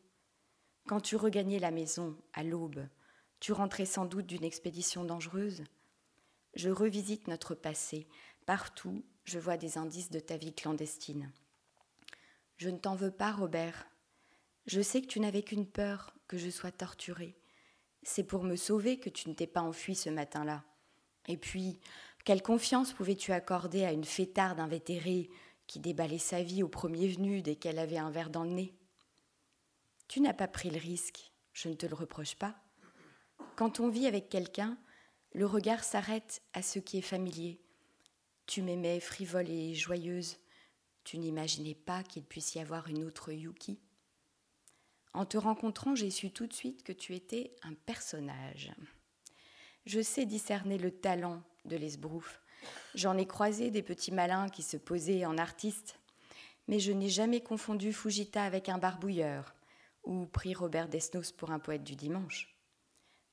[0.88, 2.88] Quand tu regagnais la maison, à l'aube,
[3.40, 5.64] tu rentrais sans doute d'une expédition dangereuse.
[6.54, 8.08] Je revisite notre passé.
[8.46, 11.32] Partout, je vois des indices de ta vie clandestine.
[12.58, 13.91] Je ne t'en veux pas, Robert.
[14.68, 17.36] Je sais que tu n'avais qu'une peur, que je sois torturée.
[18.04, 20.64] C'est pour me sauver que tu ne t'es pas enfui ce matin-là.
[21.28, 21.80] Et puis,
[22.26, 25.30] quelle confiance pouvais-tu accorder à une fêtarde invétérée
[25.68, 28.76] qui déballait sa vie au premier venu dès qu'elle avait un verre dans le nez?
[30.08, 32.56] Tu n'as pas pris le risque, je ne te le reproche pas.
[33.56, 34.78] Quand on vit avec quelqu'un,
[35.34, 37.62] le regard s'arrête à ce qui est familier.
[38.46, 40.38] Tu m'aimais frivole et joyeuse.
[41.04, 43.80] Tu n'imaginais pas qu'il puisse y avoir une autre Yuki.
[45.14, 48.72] En te rencontrant, j'ai su tout de suite que tu étais un personnage.
[49.86, 52.42] Je sais discerner le talent de l'esbrouf.
[52.96, 56.00] J'en ai croisé des petits malins qui se posaient en artistes,
[56.68, 59.54] mais je n'ai jamais confondu Fujita avec un barbouilleur
[60.04, 62.56] ou pris Robert Desnos pour un poète du dimanche.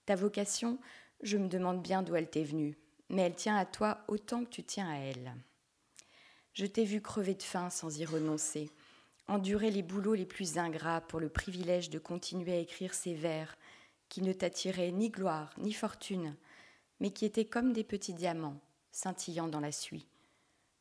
[0.06, 0.78] Ta vocation,
[1.22, 2.78] je me demande bien d'où elle t'est venue,
[3.08, 5.34] mais elle tient à toi autant que tu tiens à elle.
[6.54, 8.70] Je t'ai vu crever de faim sans y renoncer,
[9.28, 13.56] endurer les boulots les plus ingrats pour le privilège de continuer à écrire ces vers
[14.08, 16.34] qui ne t'attiraient ni gloire ni fortune,
[16.98, 18.60] mais qui étaient comme des petits diamants
[18.90, 20.06] scintillant dans la suie.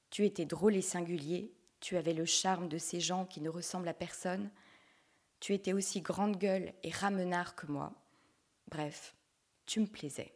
[0.10, 3.90] Tu étais drôle et singulier, tu avais le charme de ces gens qui ne ressemblent
[3.90, 4.50] à personne,
[5.40, 7.94] tu étais aussi grande gueule et ramenard que moi.
[8.70, 9.14] Bref,
[9.66, 10.34] tu me plaisais.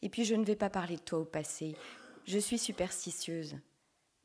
[0.00, 1.76] Et puis je ne vais pas parler de toi au passé,
[2.26, 3.56] je suis superstitieuse.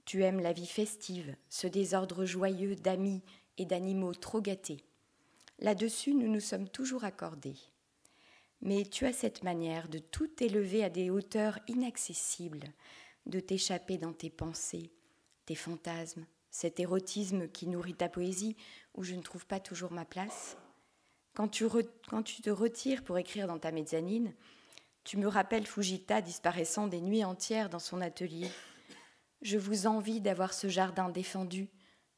[0.09, 3.21] Tu aimes la vie festive, ce désordre joyeux d'amis
[3.59, 4.83] et d'animaux trop gâtés.
[5.59, 7.57] Là-dessus, nous nous sommes toujours accordés.
[8.63, 12.73] Mais tu as cette manière de tout élever à des hauteurs inaccessibles,
[13.27, 14.89] de t'échapper dans tes pensées,
[15.45, 18.55] tes fantasmes, cet érotisme qui nourrit ta poésie
[18.95, 20.57] où je ne trouve pas toujours ma place.
[21.35, 21.67] Quand tu,
[22.07, 24.33] quand tu te retires pour écrire dans ta mezzanine,
[25.03, 28.49] tu me rappelles Fujita disparaissant des nuits entières dans son atelier.
[29.41, 31.69] Je vous envie d'avoir ce jardin défendu,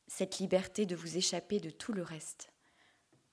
[0.07, 2.51] cette liberté de vous échapper de tout le reste.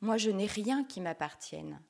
[0.00, 1.82] Moi, je n'ai rien qui m'appartienne,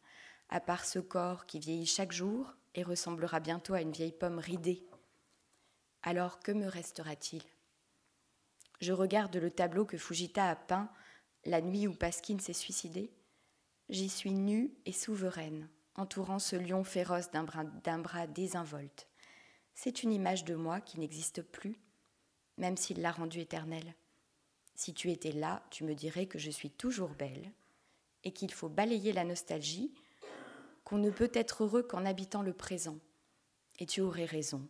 [0.48, 4.38] à part ce corps qui vieillit chaque jour et ressemblera bientôt à une vieille pomme
[4.38, 4.86] ridée.
[6.02, 7.42] Alors, que me restera-t-il?
[8.80, 10.90] Je regarde le tableau que Fujita a peint
[11.44, 13.12] la nuit où Pasquine s'est suicidé.
[13.88, 19.08] J'y suis nue et souveraine, entourant ce lion féroce d'un bras, désinvolte.
[19.74, 21.76] C'est une image de moi qui n'existe plus,
[22.58, 23.94] même s'il l'a rendue éternelle.
[24.74, 27.50] Si tu étais là, tu me dirais que je suis toujours belle
[28.24, 29.92] et qu'il faut balayer la nostalgie,
[30.84, 32.98] qu'on ne peut être heureux qu'en habitant le présent.
[33.78, 34.66] Et tu aurais raison.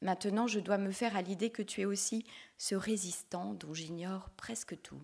[0.00, 2.26] Maintenant, je dois me faire à l'idée que tu es aussi
[2.58, 5.00] ce résistant dont j'ignore presque tout.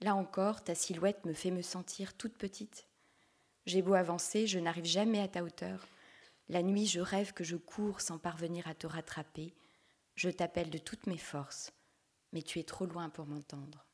[0.00, 2.86] Là encore, ta silhouette me fait me sentir toute petite.
[3.66, 5.86] J'ai beau avancer, je n'arrive jamais à ta hauteur.
[6.48, 9.54] La nuit, je rêve que je cours sans parvenir à te rattraper.
[10.16, 11.72] Je t'appelle de toutes mes forces,
[12.32, 13.84] mais tu es trop loin pour m'entendre.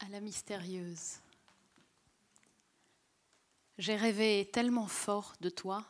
[0.00, 1.18] À la mystérieuse.
[3.76, 5.84] J'ai rêvé tellement fort de toi.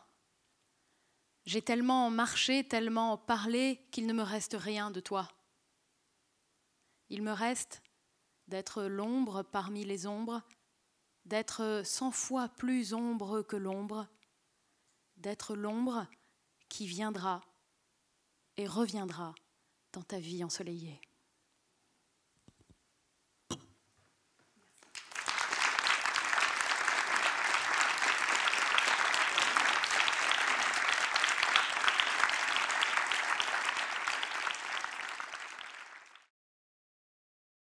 [1.45, 5.29] J'ai tellement marché, tellement parlé qu'il ne me reste rien de toi.
[7.09, 7.81] Il me reste
[8.49, 10.43] d'être l'ombre parmi les ombres,
[11.23, 14.07] d'être cent fois plus ombre que l'ombre,
[15.15, 16.05] d'être l'ombre
[16.69, 17.41] qui viendra
[18.57, 19.35] et reviendra
[19.91, 21.01] dans ta vie ensoleillée.